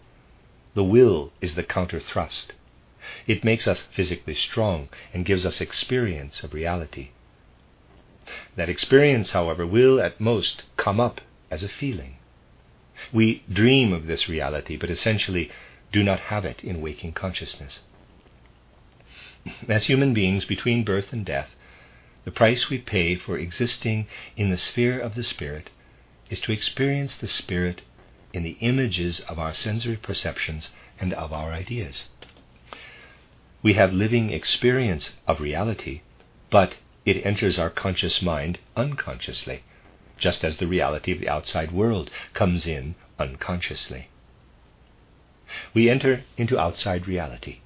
The 0.73 0.83
will 0.83 1.31
is 1.41 1.55
the 1.55 1.63
counter 1.63 1.99
thrust. 1.99 2.53
It 3.27 3.43
makes 3.43 3.67
us 3.67 3.83
physically 3.93 4.35
strong 4.35 4.89
and 5.13 5.25
gives 5.25 5.45
us 5.45 5.61
experience 5.61 6.43
of 6.43 6.53
reality. 6.53 7.09
That 8.55 8.69
experience, 8.69 9.31
however, 9.31 9.65
will 9.65 9.99
at 9.99 10.21
most 10.21 10.63
come 10.77 10.99
up 10.99 11.21
as 11.51 11.63
a 11.63 11.69
feeling. 11.69 12.17
We 13.11 13.43
dream 13.51 13.91
of 13.91 14.07
this 14.07 14.29
reality, 14.29 14.77
but 14.77 14.89
essentially 14.89 15.51
do 15.91 16.03
not 16.03 16.19
have 16.31 16.45
it 16.45 16.63
in 16.63 16.81
waking 16.81 17.13
consciousness. 17.13 17.81
As 19.67 19.85
human 19.87 20.13
beings, 20.13 20.45
between 20.45 20.85
birth 20.85 21.11
and 21.11 21.25
death, 21.25 21.55
the 22.23 22.31
price 22.31 22.69
we 22.69 22.77
pay 22.77 23.15
for 23.15 23.37
existing 23.37 24.07
in 24.37 24.49
the 24.49 24.57
sphere 24.57 24.99
of 24.99 25.15
the 25.15 25.23
Spirit 25.23 25.69
is 26.29 26.39
to 26.41 26.53
experience 26.53 27.15
the 27.15 27.27
Spirit 27.27 27.81
in 28.31 28.43
the 28.43 28.57
images 28.61 29.19
of 29.21 29.37
our 29.37 29.53
sensory 29.53 29.97
perceptions 29.97 30.69
and 30.99 31.13
of 31.13 31.33
our 31.33 31.51
ideas. 31.51 32.07
We 33.61 33.73
have 33.73 33.91
living 33.93 34.29
experience 34.31 35.11
of 35.27 35.41
reality, 35.41 36.01
but 36.49 36.77
it 37.05 37.25
enters 37.25 37.59
our 37.59 37.69
conscious 37.69 38.21
mind 38.21 38.59
unconsciously, 38.75 39.63
just 40.17 40.43
as 40.43 40.57
the 40.57 40.67
reality 40.67 41.11
of 41.11 41.19
the 41.19 41.29
outside 41.29 41.71
world 41.71 42.09
comes 42.33 42.65
in 42.65 42.95
unconsciously. 43.19 44.07
We 45.73 45.89
enter 45.89 46.23
into 46.37 46.59
outside 46.59 47.07
reality, 47.07 47.59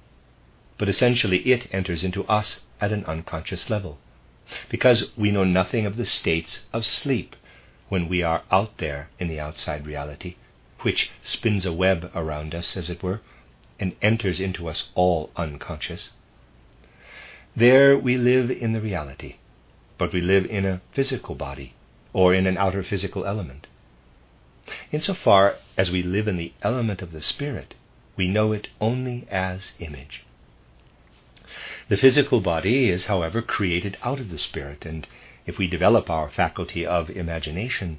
but 0.76 0.88
essentially 0.88 1.38
it 1.50 1.68
enters 1.72 2.04
into 2.04 2.24
us 2.26 2.60
at 2.80 2.92
an 2.92 3.04
unconscious 3.04 3.70
level, 3.70 3.98
because 4.68 5.10
we 5.16 5.30
know 5.30 5.44
nothing 5.44 5.86
of 5.86 5.96
the 5.96 6.04
states 6.04 6.66
of 6.72 6.84
sleep 6.84 7.36
when 7.88 8.08
we 8.08 8.22
are 8.22 8.42
out 8.50 8.78
there 8.78 9.08
in 9.18 9.28
the 9.28 9.40
outside 9.40 9.86
reality, 9.86 10.36
which 10.80 11.10
spins 11.22 11.64
a 11.64 11.72
web 11.72 12.10
around 12.14 12.54
us, 12.54 12.76
as 12.76 12.90
it 12.90 13.02
were, 13.02 13.20
and 13.80 13.94
enters 14.02 14.40
into 14.40 14.68
us 14.68 14.84
all 14.94 15.30
unconscious. 15.36 16.10
There 17.58 17.98
we 17.98 18.16
live 18.16 18.52
in 18.52 18.72
the 18.72 18.80
reality, 18.80 19.34
but 19.98 20.12
we 20.12 20.20
live 20.20 20.44
in 20.44 20.64
a 20.64 20.80
physical 20.92 21.34
body 21.34 21.74
or 22.12 22.32
in 22.32 22.46
an 22.46 22.56
outer 22.56 22.84
physical 22.84 23.26
element. 23.26 23.66
Insofar 24.92 25.56
as 25.76 25.90
we 25.90 26.04
live 26.04 26.28
in 26.28 26.36
the 26.36 26.52
element 26.62 27.02
of 27.02 27.10
the 27.10 27.20
Spirit, 27.20 27.74
we 28.16 28.28
know 28.28 28.52
it 28.52 28.68
only 28.80 29.26
as 29.28 29.72
image. 29.80 30.24
The 31.88 31.96
physical 31.96 32.40
body 32.40 32.90
is, 32.90 33.06
however, 33.06 33.42
created 33.42 33.96
out 34.04 34.20
of 34.20 34.30
the 34.30 34.38
Spirit, 34.38 34.86
and 34.86 35.08
if 35.44 35.58
we 35.58 35.66
develop 35.66 36.08
our 36.08 36.30
faculty 36.30 36.86
of 36.86 37.10
imagination, 37.10 37.98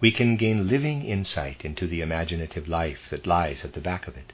we 0.00 0.10
can 0.10 0.36
gain 0.36 0.66
living 0.66 1.04
insight 1.04 1.64
into 1.64 1.86
the 1.86 2.00
imaginative 2.00 2.66
life 2.66 2.98
that 3.10 3.28
lies 3.28 3.64
at 3.64 3.74
the 3.74 3.80
back 3.80 4.08
of 4.08 4.16
it. 4.16 4.32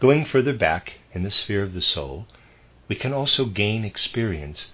Going 0.00 0.24
further 0.24 0.52
back 0.52 0.94
in 1.12 1.22
the 1.22 1.30
sphere 1.30 1.62
of 1.62 1.74
the 1.74 1.80
soul, 1.80 2.26
we 2.92 2.98
can 2.98 3.14
also 3.14 3.46
gain 3.46 3.86
experience 3.86 4.70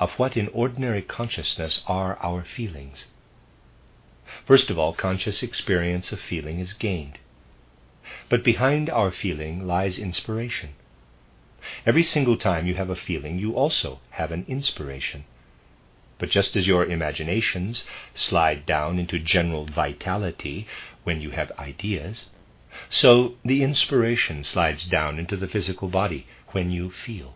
of 0.00 0.12
what 0.12 0.38
in 0.38 0.48
ordinary 0.54 1.02
consciousness 1.02 1.82
are 1.86 2.16
our 2.22 2.42
feelings. 2.42 3.08
First 4.46 4.70
of 4.70 4.78
all, 4.78 4.94
conscious 4.94 5.42
experience 5.42 6.10
of 6.10 6.18
feeling 6.18 6.60
is 6.60 6.72
gained. 6.72 7.18
But 8.30 8.42
behind 8.42 8.88
our 8.88 9.10
feeling 9.10 9.66
lies 9.66 9.98
inspiration. 9.98 10.70
Every 11.84 12.02
single 12.02 12.38
time 12.38 12.66
you 12.66 12.74
have 12.76 12.88
a 12.88 12.96
feeling, 12.96 13.38
you 13.38 13.52
also 13.52 14.00
have 14.12 14.32
an 14.32 14.46
inspiration. 14.48 15.26
But 16.18 16.30
just 16.30 16.56
as 16.56 16.66
your 16.66 16.86
imaginations 16.86 17.84
slide 18.14 18.64
down 18.64 18.98
into 18.98 19.18
general 19.18 19.66
vitality 19.66 20.66
when 21.04 21.20
you 21.20 21.32
have 21.32 21.52
ideas, 21.58 22.30
so 22.88 23.34
the 23.44 23.62
inspiration 23.62 24.42
slides 24.42 24.86
down 24.86 25.18
into 25.18 25.36
the 25.36 25.48
physical 25.48 25.88
body 25.88 26.26
when 26.52 26.70
you 26.70 26.90
feel. 26.90 27.34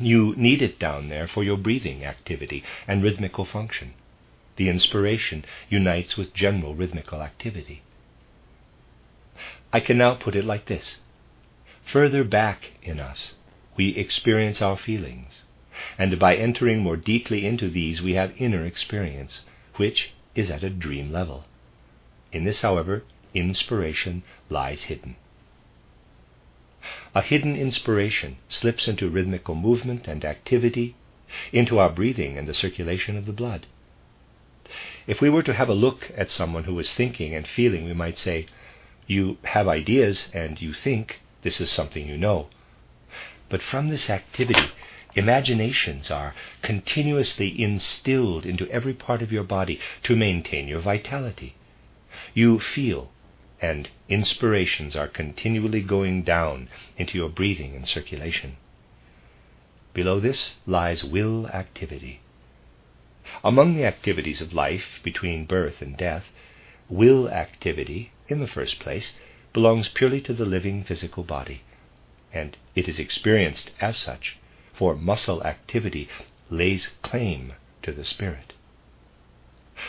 You 0.00 0.34
need 0.36 0.62
it 0.62 0.78
down 0.78 1.08
there 1.08 1.26
for 1.26 1.42
your 1.42 1.56
breathing 1.56 2.04
activity 2.04 2.62
and 2.86 3.02
rhythmical 3.02 3.44
function. 3.44 3.94
The 4.56 4.68
inspiration 4.68 5.44
unites 5.68 6.16
with 6.16 6.34
general 6.34 6.74
rhythmical 6.74 7.22
activity. 7.22 7.82
I 9.72 9.80
can 9.80 9.98
now 9.98 10.14
put 10.14 10.36
it 10.36 10.44
like 10.44 10.66
this 10.66 10.98
Further 11.86 12.24
back 12.24 12.72
in 12.82 13.00
us, 13.00 13.34
we 13.76 13.88
experience 13.96 14.62
our 14.62 14.76
feelings 14.76 15.42
and 15.98 16.18
by 16.20 16.36
entering 16.36 16.80
more 16.80 16.96
deeply 16.96 17.44
into 17.44 17.68
these, 17.68 18.00
we 18.00 18.14
have 18.14 18.32
inner 18.36 18.64
experience, 18.64 19.40
which 19.74 20.12
is 20.34 20.50
at 20.50 20.62
a 20.62 20.70
dream 20.70 21.10
level. 21.12 21.46
In 22.32 22.44
this, 22.44 22.60
however, 22.60 23.04
inspiration 23.34 24.22
lies 24.48 24.84
hidden. 24.84 25.16
A 27.14 27.22
hidden 27.22 27.56
inspiration 27.56 28.36
slips 28.48 28.88
into 28.88 29.08
rhythmical 29.08 29.54
movement 29.54 30.06
and 30.06 30.24
activity, 30.24 30.94
into 31.52 31.78
our 31.78 31.90
breathing 31.90 32.36
and 32.36 32.46
the 32.46 32.54
circulation 32.54 33.16
of 33.16 33.26
the 33.26 33.32
blood. 33.32 33.66
If 35.06 35.20
we 35.20 35.30
were 35.30 35.42
to 35.42 35.54
have 35.54 35.68
a 35.68 35.74
look 35.74 36.10
at 36.16 36.30
someone 36.30 36.64
who 36.64 36.78
is 36.78 36.92
thinking 36.92 37.34
and 37.34 37.46
feeling, 37.46 37.84
we 37.84 37.94
might 37.94 38.18
say, 38.18 38.46
You 39.06 39.38
have 39.44 39.68
ideas 39.68 40.28
and 40.32 40.60
you 40.60 40.72
think 40.72 41.20
this 41.42 41.60
is 41.60 41.70
something 41.70 42.06
you 42.06 42.16
know. 42.16 42.48
But 43.48 43.62
from 43.62 43.88
this 43.88 44.10
activity, 44.10 44.70
Imaginations 45.16 46.10
are 46.10 46.34
continuously 46.62 47.62
instilled 47.62 48.44
into 48.44 48.68
every 48.68 48.94
part 48.94 49.22
of 49.22 49.30
your 49.30 49.44
body 49.44 49.78
to 50.02 50.16
maintain 50.16 50.66
your 50.66 50.80
vitality. 50.80 51.54
You 52.34 52.58
feel, 52.58 53.12
and 53.64 53.88
inspirations 54.10 54.94
are 54.94 55.08
continually 55.08 55.80
going 55.80 56.22
down 56.22 56.68
into 56.98 57.16
your 57.16 57.30
breathing 57.30 57.74
and 57.74 57.88
circulation. 57.88 58.56
Below 59.94 60.20
this 60.20 60.56
lies 60.66 61.02
will 61.02 61.46
activity. 61.48 62.20
Among 63.42 63.74
the 63.74 63.86
activities 63.86 64.42
of 64.42 64.52
life 64.52 65.00
between 65.02 65.46
birth 65.46 65.80
and 65.80 65.96
death, 65.96 66.26
will 66.90 67.30
activity, 67.30 68.12
in 68.28 68.40
the 68.40 68.46
first 68.46 68.78
place, 68.80 69.14
belongs 69.54 69.88
purely 69.88 70.20
to 70.20 70.34
the 70.34 70.44
living 70.44 70.84
physical 70.84 71.24
body, 71.24 71.62
and 72.34 72.58
it 72.74 72.86
is 72.86 72.98
experienced 72.98 73.70
as 73.80 73.96
such, 73.96 74.36
for 74.74 74.94
muscle 74.94 75.42
activity 75.42 76.10
lays 76.50 76.90
claim 77.00 77.54
to 77.82 77.92
the 77.92 78.04
spirit. 78.04 78.52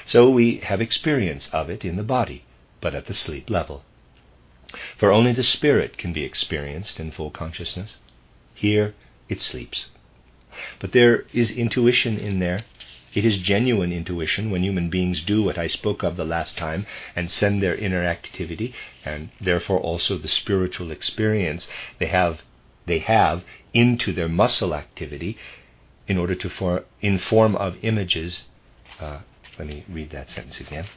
So 0.05 0.29
we 0.29 0.59
have 0.59 0.79
experience 0.79 1.49
of 1.51 1.69
it 1.69 1.83
in 1.83 1.97
the 1.97 2.03
body, 2.03 2.45
but 2.81 2.95
at 2.95 3.05
the 3.05 3.13
sleep 3.13 3.49
level. 3.49 3.83
For 4.97 5.11
only 5.11 5.31
the 5.33 5.43
spirit 5.43 5.97
can 5.97 6.13
be 6.13 6.23
experienced 6.23 6.99
in 6.99 7.11
full 7.11 7.31
consciousness. 7.31 7.95
Here 8.53 8.93
it 9.29 9.41
sleeps. 9.41 9.87
But 10.79 10.91
there 10.91 11.25
is 11.33 11.51
intuition 11.51 12.17
in 12.17 12.39
there. 12.39 12.63
It 13.13 13.23
is 13.23 13.37
genuine 13.37 13.93
intuition 13.93 14.51
when 14.51 14.63
human 14.63 14.89
beings 14.89 15.21
do 15.21 15.43
what 15.43 15.57
I 15.57 15.67
spoke 15.67 16.03
of 16.03 16.17
the 16.17 16.25
last 16.25 16.57
time 16.57 16.85
and 17.15 17.31
send 17.31 17.61
their 17.61 17.75
inner 17.75 18.03
activity, 18.03 18.73
and 19.05 19.29
therefore 19.39 19.79
also 19.79 20.17
the 20.17 20.27
spiritual 20.27 20.91
experience 20.91 21.67
they 21.99 22.07
have, 22.07 22.41
they 22.85 22.99
have 22.99 23.43
into 23.73 24.11
their 24.11 24.27
muscle 24.27 24.73
activity 24.73 25.37
in 26.07 26.17
order 26.17 26.35
to 26.35 26.49
form, 26.49 26.83
in 27.01 27.19
form 27.19 27.55
of 27.55 27.77
images. 27.83 28.43
Uh, 28.99 29.19
let 29.57 29.67
me 29.67 29.85
read 29.87 30.09
that 30.11 30.29
sentence 30.29 30.59
again. 30.59 30.87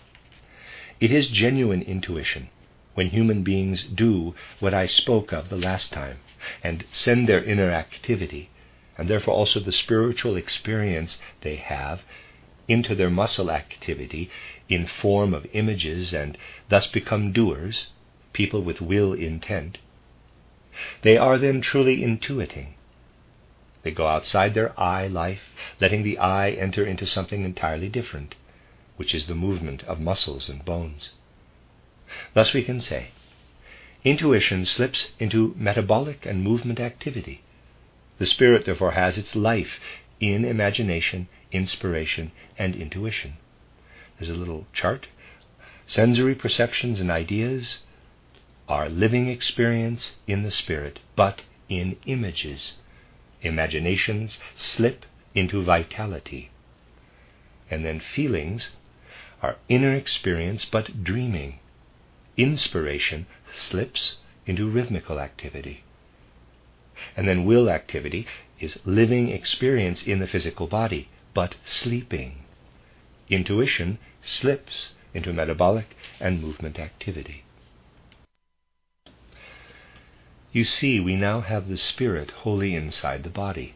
It 1.00 1.12
is 1.12 1.28
genuine 1.28 1.83
intuition 1.83 2.49
when 2.95 3.11
human 3.11 3.45
beings 3.45 3.85
do 3.85 4.35
what 4.59 4.75
I 4.75 4.87
spoke 4.87 5.33
of 5.33 5.49
the 5.49 5.57
last 5.57 5.93
time 5.93 6.19
and 6.62 6.85
send 6.93 7.28
their 7.28 7.45
inner 7.45 7.71
activity 7.71 8.50
and 8.97 9.09
therefore 9.09 9.35
also 9.35 9.61
the 9.61 9.71
spiritual 9.71 10.37
experience 10.37 11.19
they 11.43 11.55
have 11.55 12.02
into 12.67 12.97
their 12.97 13.11
muscle 13.11 13.50
activity 13.50 14.28
in 14.69 14.87
form 14.87 15.33
of 15.33 15.47
images 15.52 16.12
and 16.12 16.37
thus 16.69 16.88
become 16.88 17.31
doers, 17.33 17.93
people 18.33 18.62
with 18.62 18.81
will 18.81 19.12
intent, 19.12 19.78
they 21.02 21.17
are 21.17 21.38
then 21.38 21.61
truly 21.61 22.02
intuiting. 22.02 22.75
They 23.83 23.90
go 23.93 24.09
outside 24.09 24.55
their 24.55 24.78
I 24.78 25.07
life, 25.07 25.55
letting 25.81 26.02
the 26.02 26.19
I 26.19 26.50
enter 26.50 26.85
into 26.85 27.07
something 27.07 27.45
entirely 27.45 27.88
different, 27.88 28.35
which 28.99 29.14
is 29.14 29.26
the 29.26 29.35
movement 29.35 29.83
of 29.85 29.99
muscles 29.99 30.49
and 30.49 30.64
bones. 30.64 31.11
Thus 32.35 32.52
we 32.52 32.62
can 32.62 32.81
say, 32.81 33.09
intuition 34.05 34.67
slips 34.67 35.09
into 35.19 35.55
metabolic 35.57 36.26
and 36.26 36.45
movement 36.45 36.78
activity, 36.78 37.43
the 38.19 38.26
spirit, 38.26 38.64
therefore, 38.64 38.93
has 38.93 39.17
its 39.17 39.37
life 39.37 39.78
in 40.19 40.45
imagination, 40.45 41.28
inspiration, 41.52 42.33
and 42.59 42.75
intuition. 42.75 43.37
There's 44.19 44.31
a 44.31 44.35
little 44.35 44.67
chart. 44.73 45.07
Sensory 45.87 46.35
perceptions 46.35 47.00
and 47.00 47.11
ideas 47.11 47.78
are 48.69 48.88
living 48.88 49.28
experience 49.28 50.17
in 50.26 50.43
the 50.43 50.50
spirit, 50.50 50.99
but 51.14 51.43
in 51.69 51.97
images. 52.07 52.75
Imaginations 53.43 54.38
slip 54.57 55.07
into 55.35 55.62
vitality. 55.62 56.50
And 57.71 57.85
then 57.85 58.00
feelings 58.00 58.76
are 59.42 59.57
inner 59.68 59.95
experience 59.95 60.64
but 60.64 61.04
dreaming. 61.04 61.59
Inspiration 62.37 63.26
slips 63.52 64.18
into 64.47 64.68
rhythmical 64.68 65.20
activity. 65.20 65.85
And 67.16 67.29
then 67.29 67.44
will 67.44 67.70
activity 67.70 68.27
is 68.59 68.79
living 68.85 69.29
experience 69.29 70.03
in 70.03 70.18
the 70.18 70.27
physical 70.27 70.66
body, 70.66 71.09
but 71.35 71.55
sleeping. 71.64 72.44
Intuition 73.29 73.98
slips 74.20 74.94
into 75.14 75.33
metabolic 75.33 75.96
and 76.18 76.42
movement 76.42 76.79
activity. 76.79 77.44
You 80.51 80.64
see, 80.64 80.98
we 80.98 81.14
now 81.14 81.42
have 81.42 81.68
the 81.68 81.77
spirit 81.77 82.31
wholly 82.31 82.74
inside 82.74 83.22
the 83.22 83.31
body. 83.31 83.74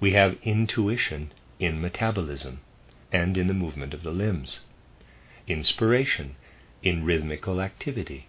We 0.00 0.12
have 0.12 0.36
intuition 0.42 1.32
in 1.58 1.80
metabolism 1.80 2.60
and 3.12 3.38
in 3.38 3.46
the 3.46 3.54
movement 3.54 3.94
of 3.94 4.02
the 4.02 4.10
limbs, 4.10 4.60
inspiration 5.46 6.36
in 6.82 7.04
rhythmical 7.04 7.60
activity, 7.60 8.26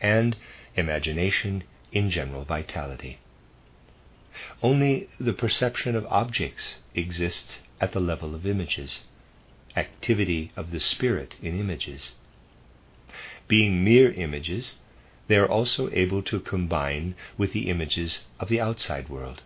and 0.00 0.36
imagination 0.76 1.64
in 1.92 2.10
general 2.10 2.44
vitality. 2.44 3.18
Only 4.62 5.08
the 5.20 5.32
perception 5.32 5.94
of 5.94 6.06
objects 6.06 6.78
exists 6.94 7.60
at 7.80 7.92
the 7.92 8.00
level 8.00 8.34
of 8.34 8.46
images, 8.46 9.02
activity 9.76 10.52
of 10.56 10.70
the 10.70 10.80
spirit 10.80 11.34
in 11.42 11.58
images. 11.58 12.12
Being 13.48 13.84
mere 13.84 14.10
images, 14.12 14.76
they 15.28 15.36
are 15.36 15.48
also 15.48 15.90
able 15.92 16.22
to 16.22 16.40
combine 16.40 17.14
with 17.36 17.52
the 17.52 17.68
images 17.68 18.24
of 18.40 18.48
the 18.48 18.60
outside 18.60 19.08
world. 19.08 19.42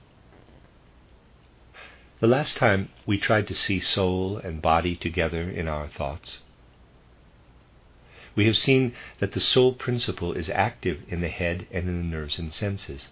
The 2.21 2.27
last 2.27 2.57
time 2.57 2.89
we 3.05 3.19
tried 3.19 3.47
to 3.49 3.55
see 3.55 3.79
soul 3.79 4.39
and 4.39 4.63
body 4.63 4.97
together 4.97 5.51
in 5.51 5.69
our 5.69 5.87
thoughts, 5.87 6.43
we 8.37 8.47
have 8.47 8.57
seen 8.57 8.93
that 9.19 9.33
the 9.33 9.41
soul 9.41 9.73
principle 9.73 10.35
is 10.35 10.51
active 10.51 11.01
in 11.09 11.23
the 11.23 11.29
head 11.29 11.67
and 11.73 11.89
in 11.89 11.97
the 11.97 12.17
nerves 12.17 12.39
and 12.39 12.53
senses. 12.53 13.09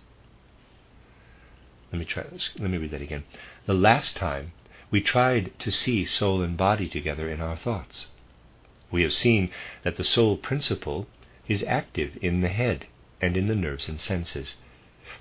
Let 1.91 1.99
me 1.99 2.05
try. 2.05 2.25
Let 2.59 2.71
me 2.71 2.77
read 2.77 2.91
that 2.91 3.03
again. 3.03 3.25
The 3.67 3.75
last 3.75 4.17
time 4.17 4.53
we 4.91 5.01
tried 5.01 5.59
to 5.61 5.71
see 5.71 6.05
soul 6.05 6.43
and 6.43 6.57
body 6.57 6.89
together 6.89 7.29
in 7.31 7.41
our 7.41 7.57
thoughts, 7.57 8.09
we 8.91 9.03
have 9.03 9.15
seen 9.15 9.51
that 9.83 9.97
the 9.97 10.05
soul 10.05 10.37
principle 10.37 11.07
is 11.49 11.65
active 11.65 12.19
in 12.21 12.43
the 12.43 12.49
head 12.49 12.87
and 13.21 13.37
in 13.37 13.47
the 13.47 13.55
nerves 13.55 13.89
and 13.89 13.99
senses, 13.99 14.57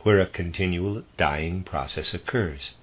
where 0.02 0.20
a 0.20 0.26
continual 0.26 1.04
dying 1.16 1.64
process 1.64 2.14
occurs, 2.14 2.76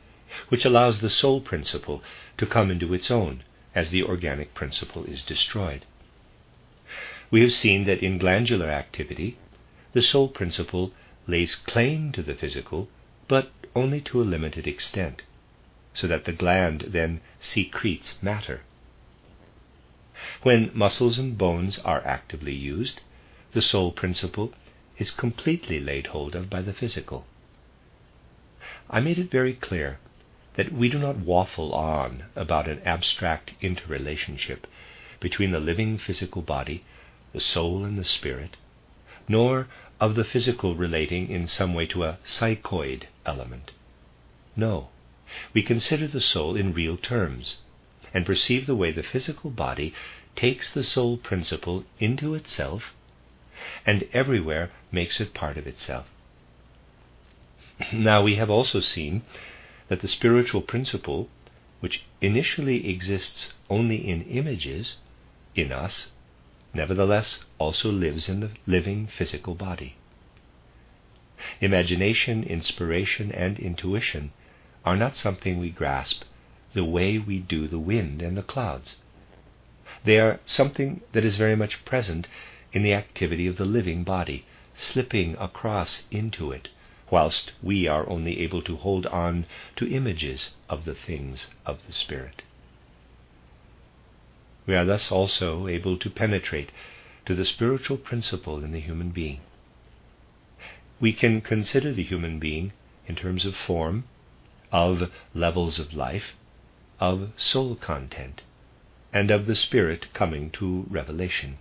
which 0.48 0.64
allows 0.64 1.00
the 1.00 1.10
soul 1.10 1.40
principle 1.40 2.02
to 2.38 2.46
come 2.46 2.70
into 2.70 2.94
its 2.94 3.10
own 3.10 3.42
as 3.74 3.90
the 3.90 4.02
organic 4.02 4.54
principle 4.54 5.04
is 5.04 5.22
destroyed. 5.22 5.84
We 7.30 7.42
have 7.42 7.52
seen 7.52 7.84
that 7.84 8.02
in 8.02 8.18
glandular 8.18 8.68
activity, 8.68 9.36
the 9.92 10.02
soul 10.02 10.26
principle 10.26 10.92
lays 11.28 11.54
claim 11.54 12.10
to 12.12 12.22
the 12.22 12.34
physical, 12.34 12.88
but 13.28 13.52
only 13.76 14.00
to 14.00 14.20
a 14.20 14.24
limited 14.24 14.66
extent, 14.66 15.22
so 15.94 16.08
that 16.08 16.24
the 16.24 16.32
gland 16.32 16.86
then 16.88 17.20
secretes 17.38 18.20
matter. 18.20 18.62
When 20.42 20.72
muscles 20.74 21.20
and 21.20 21.38
bones 21.38 21.78
are 21.78 22.04
actively 22.04 22.52
used, 22.52 23.00
the 23.52 23.62
soul 23.62 23.92
principle 23.92 24.52
is 24.98 25.12
completely 25.12 25.78
laid 25.78 26.08
hold 26.08 26.34
of 26.34 26.50
by 26.50 26.62
the 26.62 26.72
physical. 26.72 27.26
I 28.90 28.98
made 28.98 29.20
it 29.20 29.30
very 29.30 29.54
clear 29.54 30.00
that 30.54 30.72
we 30.72 30.88
do 30.88 30.98
not 30.98 31.18
waffle 31.18 31.72
on 31.72 32.24
about 32.34 32.66
an 32.66 32.80
abstract 32.84 33.52
interrelationship 33.60 34.66
between 35.20 35.52
the 35.52 35.60
living 35.60 35.96
physical 35.96 36.42
body, 36.42 36.82
the 37.32 37.40
soul, 37.40 37.84
and 37.84 37.98
the 37.98 38.04
spirit, 38.04 38.56
nor 39.28 39.68
of 40.00 40.14
the 40.14 40.24
physical 40.24 40.74
relating 40.74 41.30
in 41.30 41.46
some 41.46 41.74
way 41.74 41.86
to 41.86 42.04
a 42.04 42.18
psychoid 42.24 43.04
element. 43.26 43.70
No, 44.56 44.88
we 45.52 45.62
consider 45.62 46.08
the 46.08 46.20
soul 46.20 46.56
in 46.56 46.72
real 46.72 46.96
terms 46.96 47.58
and 48.12 48.26
perceive 48.26 48.66
the 48.66 48.74
way 48.74 48.90
the 48.90 49.02
physical 49.02 49.50
body 49.50 49.94
takes 50.34 50.72
the 50.72 50.82
soul 50.82 51.16
principle 51.16 51.84
into 51.98 52.34
itself 52.34 52.94
and 53.86 54.08
everywhere 54.12 54.70
makes 54.90 55.20
it 55.20 55.34
part 55.34 55.56
of 55.56 55.66
itself. 55.66 56.06
Now, 57.92 58.22
we 58.22 58.36
have 58.36 58.50
also 58.50 58.80
seen 58.80 59.22
that 59.88 60.00
the 60.00 60.08
spiritual 60.08 60.62
principle, 60.62 61.28
which 61.80 62.04
initially 62.20 62.88
exists 62.88 63.54
only 63.68 63.96
in 64.08 64.22
images 64.22 64.98
in 65.54 65.72
us, 65.72 66.10
nevertheless 66.72 67.44
also 67.58 67.90
lives 67.90 68.28
in 68.28 68.40
the 68.40 68.50
living 68.66 69.06
physical 69.06 69.54
body. 69.54 69.96
Imagination, 71.60 72.42
inspiration, 72.44 73.32
and 73.32 73.58
intuition 73.58 74.32
are 74.84 74.96
not 74.96 75.16
something 75.16 75.58
we 75.58 75.70
grasp 75.70 76.22
the 76.72 76.84
way 76.84 77.18
we 77.18 77.38
do 77.38 77.66
the 77.66 77.78
wind 77.78 78.22
and 78.22 78.36
the 78.36 78.42
clouds. 78.42 78.96
They 80.04 80.18
are 80.18 80.40
something 80.44 81.00
that 81.12 81.24
is 81.24 81.36
very 81.36 81.56
much 81.56 81.84
present 81.84 82.28
in 82.72 82.82
the 82.82 82.94
activity 82.94 83.46
of 83.46 83.56
the 83.56 83.64
living 83.64 84.04
body, 84.04 84.46
slipping 84.74 85.36
across 85.38 86.04
into 86.10 86.52
it, 86.52 86.68
whilst 87.10 87.52
we 87.62 87.88
are 87.88 88.08
only 88.08 88.40
able 88.40 88.62
to 88.62 88.76
hold 88.76 89.06
on 89.06 89.46
to 89.76 89.90
images 89.90 90.50
of 90.68 90.84
the 90.84 90.94
things 90.94 91.48
of 91.66 91.84
the 91.86 91.92
Spirit. 91.92 92.42
We 94.70 94.76
are 94.76 94.84
thus 94.84 95.10
also 95.10 95.66
able 95.66 95.96
to 95.96 96.08
penetrate 96.08 96.70
to 97.26 97.34
the 97.34 97.44
spiritual 97.44 97.96
principle 97.96 98.62
in 98.62 98.70
the 98.70 98.78
human 98.78 99.10
being. 99.10 99.40
We 101.00 101.12
can 101.12 101.40
consider 101.40 101.92
the 101.92 102.04
human 102.04 102.38
being 102.38 102.70
in 103.08 103.16
terms 103.16 103.44
of 103.44 103.56
form, 103.56 104.04
of 104.70 105.10
levels 105.34 105.80
of 105.80 105.92
life, 105.92 106.36
of 107.00 107.32
soul 107.36 107.74
content, 107.74 108.42
and 109.12 109.32
of 109.32 109.46
the 109.46 109.56
Spirit 109.56 110.06
coming 110.14 110.52
to 110.52 110.86
revelation. 110.88 111.58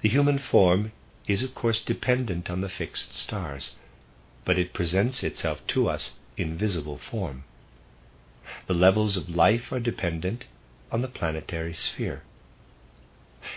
The 0.00 0.08
human 0.08 0.40
form 0.40 0.90
is, 1.28 1.44
of 1.44 1.54
course, 1.54 1.80
dependent 1.80 2.50
on 2.50 2.60
the 2.60 2.68
fixed 2.68 3.14
stars, 3.14 3.76
but 4.44 4.58
it 4.58 4.74
presents 4.74 5.22
itself 5.22 5.64
to 5.68 5.88
us 5.88 6.18
in 6.36 6.58
visible 6.58 6.98
form. 6.98 7.44
The 8.66 8.74
levels 8.74 9.16
of 9.16 9.28
life 9.28 9.70
are 9.70 9.78
dependent 9.78 10.46
on 10.94 11.02
the 11.02 11.08
planetary 11.08 11.74
sphere. 11.74 12.22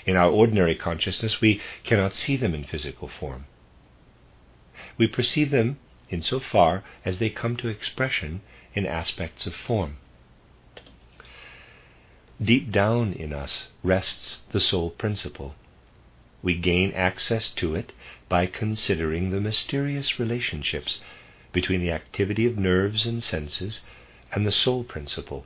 In 0.07 0.17
our 0.17 0.31
ordinary 0.31 0.73
consciousness, 0.73 1.39
we 1.39 1.61
cannot 1.83 2.15
see 2.15 2.35
them 2.35 2.55
in 2.55 2.63
physical 2.63 3.07
form. 3.07 3.45
We 4.97 5.05
perceive 5.05 5.51
them 5.51 5.77
in 6.09 6.23
so 6.23 6.39
far 6.39 6.83
as 7.05 7.19
they 7.19 7.29
come 7.29 7.55
to 7.57 7.67
expression 7.67 8.41
in 8.73 8.87
aspects 8.87 9.45
of 9.45 9.53
form. 9.53 9.97
Deep 12.43 12.71
down 12.71 13.13
in 13.13 13.33
us 13.33 13.67
rests 13.83 14.39
the 14.51 14.59
soul 14.59 14.89
principle. 14.89 15.53
We 16.41 16.55
gain 16.55 16.91
access 16.93 17.51
to 17.51 17.75
it 17.75 17.93
by 18.27 18.47
considering 18.47 19.29
the 19.29 19.39
mysterious 19.39 20.19
relationships 20.19 21.01
between 21.53 21.81
the 21.81 21.91
activity 21.91 22.47
of 22.47 22.57
nerves 22.57 23.05
and 23.05 23.23
senses 23.23 23.81
and 24.31 24.45
the 24.45 24.51
soul 24.51 24.83
principle, 24.83 25.45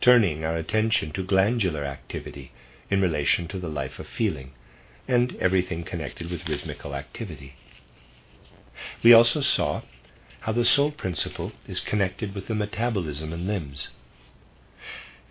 turning 0.00 0.44
our 0.44 0.56
attention 0.56 1.10
to 1.12 1.22
glandular 1.24 1.84
activity 1.84 2.52
in 2.90 3.00
relation 3.00 3.48
to 3.48 3.58
the 3.58 3.68
life 3.68 3.98
of 3.98 4.06
feeling 4.06 4.52
and 5.06 5.34
everything 5.36 5.82
connected 5.82 6.30
with 6.30 6.48
rhythmical 6.48 6.94
activity. 6.94 7.54
We 9.02 9.12
also 9.12 9.40
saw 9.40 9.82
how 10.40 10.52
the 10.52 10.64
soul 10.64 10.92
principle 10.92 11.52
is 11.66 11.80
connected 11.80 12.34
with 12.34 12.46
the 12.46 12.54
metabolism 12.54 13.32
and 13.32 13.46
limbs. 13.46 13.88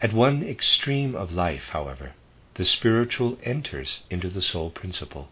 At 0.01 0.13
one 0.13 0.43
extreme 0.43 1.15
of 1.15 1.31
life, 1.31 1.69
however, 1.71 2.13
the 2.55 2.65
spiritual 2.65 3.37
enters 3.43 4.01
into 4.09 4.29
the 4.29 4.41
soul 4.41 4.69
principle. 4.69 5.29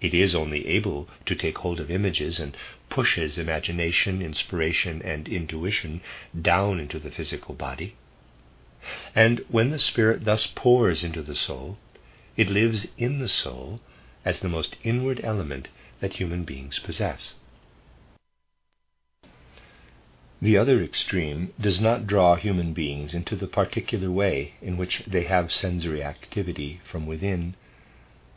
It 0.00 0.14
is 0.14 0.34
only 0.34 0.66
able 0.66 1.08
to 1.26 1.34
take 1.36 1.58
hold 1.58 1.78
of 1.78 1.90
images 1.90 2.40
and 2.40 2.56
pushes 2.90 3.38
imagination, 3.38 4.20
inspiration, 4.20 5.00
and 5.02 5.28
intuition 5.28 6.00
down 6.38 6.80
into 6.80 6.98
the 6.98 7.10
physical 7.10 7.54
body. 7.54 7.94
And 9.14 9.44
when 9.48 9.70
the 9.70 9.78
Spirit 9.78 10.24
thus 10.24 10.46
pours 10.46 11.04
into 11.04 11.22
the 11.22 11.36
soul, 11.36 11.78
it 12.36 12.48
lives 12.50 12.88
in 12.98 13.18
the 13.18 13.28
soul 13.28 13.80
as 14.24 14.40
the 14.40 14.48
most 14.48 14.76
inward 14.82 15.20
element 15.22 15.68
that 16.00 16.14
human 16.14 16.44
beings 16.44 16.78
possess. 16.78 17.34
The 20.40 20.56
other 20.56 20.82
extreme 20.82 21.52
does 21.60 21.80
not 21.80 22.08
draw 22.08 22.34
human 22.34 22.72
beings 22.72 23.14
into 23.14 23.36
the 23.36 23.46
particular 23.46 24.10
way 24.10 24.54
in 24.60 24.76
which 24.76 25.04
they 25.06 25.22
have 25.22 25.52
sensory 25.52 26.02
activity 26.02 26.80
from 26.84 27.06
within, 27.06 27.54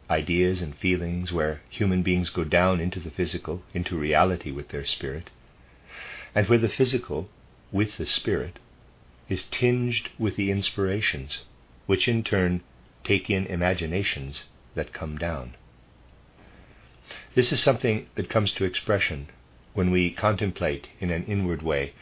ideas 0.07 0.61
and 0.61 0.75
feelings 0.75 1.31
where 1.33 1.61
human 1.69 2.03
beings 2.03 2.29
go 2.29 2.43
down 2.43 2.79
into 2.79 2.99
the 2.99 3.09
physical, 3.09 3.63
into 3.73 3.97
reality 3.97 4.51
with 4.51 4.69
their 4.69 4.85
spirit, 4.85 5.31
and 6.35 6.47
where 6.47 6.59
the 6.59 6.69
physical, 6.69 7.27
with 7.71 7.97
the 7.97 8.05
spirit, 8.05 8.59
is 9.29 9.45
tinged 9.45 10.09
with 10.19 10.35
the 10.35 10.51
inspirations, 10.51 11.43
which 11.85 12.07
in 12.07 12.23
turn 12.23 12.61
take 13.03 13.29
in 13.29 13.45
imaginations 13.47 14.45
that 14.75 14.93
come 14.93 15.17
down. 15.17 15.55
This 17.35 17.51
is 17.51 17.59
something 17.59 18.07
that 18.15 18.29
comes 18.29 18.51
to 18.53 18.65
expression 18.65 19.29
when 19.73 19.91
we 19.91 20.11
contemplate 20.11 20.87
in 20.99 21.11
an 21.11 21.25
inward 21.25 21.61
way 21.61 21.93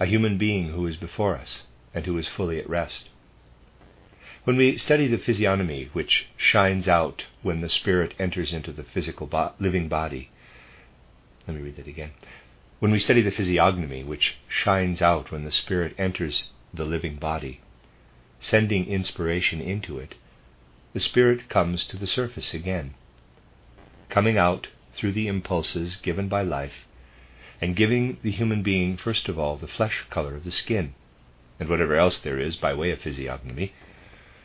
a 0.00 0.06
human 0.06 0.36
being 0.36 0.70
who 0.70 0.86
is 0.86 0.96
before 0.96 1.36
us 1.36 1.64
and 1.94 2.04
who 2.06 2.18
is 2.18 2.28
fully 2.28 2.58
at 2.58 2.68
rest. 2.68 3.08
When 4.44 4.56
we 4.56 4.76
study 4.76 5.06
the 5.06 5.16
physiognomy 5.16 5.88
which 5.92 6.26
shines 6.36 6.88
out 6.88 7.24
when 7.42 7.60
the 7.60 7.68
spirit 7.68 8.14
enters 8.18 8.52
into 8.52 8.72
the 8.72 8.84
physical 8.84 9.26
bo- 9.26 9.52
living 9.58 9.88
body, 9.88 10.30
let 11.46 11.56
me 11.56 11.62
read 11.62 11.76
that 11.76 11.88
again. 11.88 12.10
When 12.80 12.90
we 12.90 12.98
study 12.98 13.22
the 13.22 13.30
physiognomy 13.30 14.04
which 14.04 14.36
shines 14.48 15.00
out 15.00 15.30
when 15.30 15.44
the 15.44 15.52
spirit 15.52 15.94
enters 15.96 16.48
the 16.76 16.84
living 16.84 17.16
body, 17.16 17.60
sending 18.38 18.86
inspiration 18.86 19.60
into 19.60 19.98
it, 19.98 20.14
the 20.92 21.00
spirit 21.00 21.48
comes 21.48 21.84
to 21.86 21.96
the 21.96 22.06
surface 22.06 22.54
again, 22.54 22.94
coming 24.08 24.38
out 24.38 24.68
through 24.94 25.12
the 25.12 25.26
impulses 25.26 25.96
given 25.96 26.28
by 26.28 26.42
life 26.42 26.86
and 27.60 27.76
giving 27.76 28.18
the 28.22 28.30
human 28.30 28.62
being, 28.62 28.96
first 28.96 29.28
of 29.28 29.38
all, 29.38 29.56
the 29.56 29.66
flesh 29.66 30.04
color 30.10 30.34
of 30.34 30.44
the 30.44 30.50
skin, 30.50 30.94
and 31.58 31.68
whatever 31.68 31.96
else 31.96 32.18
there 32.18 32.38
is 32.38 32.56
by 32.56 32.74
way 32.74 32.90
of 32.90 33.00
physiognomy, 33.00 33.72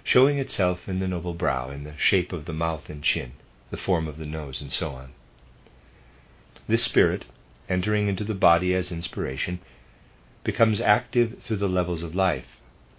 showing 0.04 0.38
itself 0.38 0.88
in 0.88 1.00
the 1.00 1.08
noble 1.08 1.34
brow, 1.34 1.70
in 1.70 1.84
the 1.84 1.98
shape 1.98 2.32
of 2.32 2.46
the 2.46 2.54
mouth 2.54 2.90
and 2.90 3.04
chin, 3.04 3.34
the 3.72 3.78
form 3.78 4.08
of 4.08 4.18
the 4.18 4.26
nose, 4.26 4.62
and 4.62 4.72
so 4.72 4.92
on. 4.92 5.12
This 6.68 6.84
spirit, 6.84 7.26
entering 7.68 8.08
into 8.08 8.24
the 8.24 8.34
body 8.34 8.74
as 8.74 8.92
inspiration, 8.92 9.60
becomes 10.52 10.82
active 10.82 11.38
through 11.44 11.58
the 11.58 11.70
levels 11.70 12.02
of 12.02 12.16
life, 12.16 12.48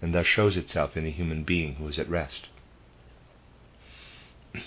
and 0.00 0.14
thus 0.14 0.24
shows 0.24 0.56
itself 0.56 0.96
in 0.96 1.02
the 1.02 1.10
human 1.10 1.42
being 1.42 1.74
who 1.74 1.88
is 1.88 1.98
at 1.98 2.08
rest. 2.08 2.46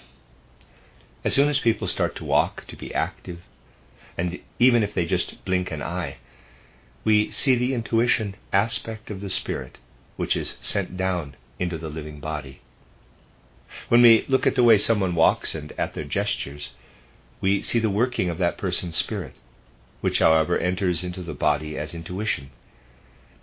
As 1.23 1.33
soon 1.33 1.47
as 1.47 1.59
people 1.59 1.87
start 1.87 2.13
to 2.17 2.25
walk, 2.25 2.65
to 2.67 2.75
be 2.75 2.93
active, 2.93 3.39
and 4.17 4.37
even 4.59 4.83
if 4.83 4.93
they 4.93 5.05
just 5.05 5.45
blink 5.45 5.71
an 5.71 5.81
eye, 5.81 6.17
we 7.05 7.31
see 7.31 7.55
the 7.55 7.73
intuition 7.73 8.35
aspect 8.51 9.09
of 9.09 9.21
the 9.21 9.29
Spirit, 9.29 9.77
which 10.17 10.35
is 10.35 10.55
sent 10.61 10.97
down 10.97 11.37
into 11.59 11.77
the 11.77 11.87
living 11.89 12.19
body. 12.19 12.59
When 13.87 14.01
we 14.01 14.25
look 14.27 14.45
at 14.45 14.55
the 14.55 14.63
way 14.63 14.77
someone 14.77 15.15
walks 15.15 15.55
and 15.55 15.71
at 15.77 15.93
their 15.93 16.03
gestures, 16.03 16.71
we 17.39 17.61
see 17.61 17.79
the 17.79 17.89
working 17.89 18.29
of 18.29 18.39
that 18.39 18.57
person's 18.57 18.97
spirit, 18.97 19.35
which, 20.01 20.19
however, 20.19 20.57
enters 20.57 21.01
into 21.01 21.23
the 21.23 21.33
body 21.33 21.77
as 21.77 21.93
intuition, 21.93 22.51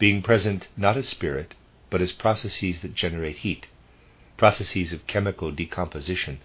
being 0.01 0.23
present 0.23 0.67
not 0.79 0.97
as 0.97 1.07
spirit, 1.07 1.55
but 1.91 2.01
as 2.01 2.11
processes 2.13 2.81
that 2.81 2.95
generate 2.95 3.37
heat, 3.39 3.67
processes 4.39 4.95
of 4.95 5.07
chemical 5.07 5.53
decomposition 5.53 6.41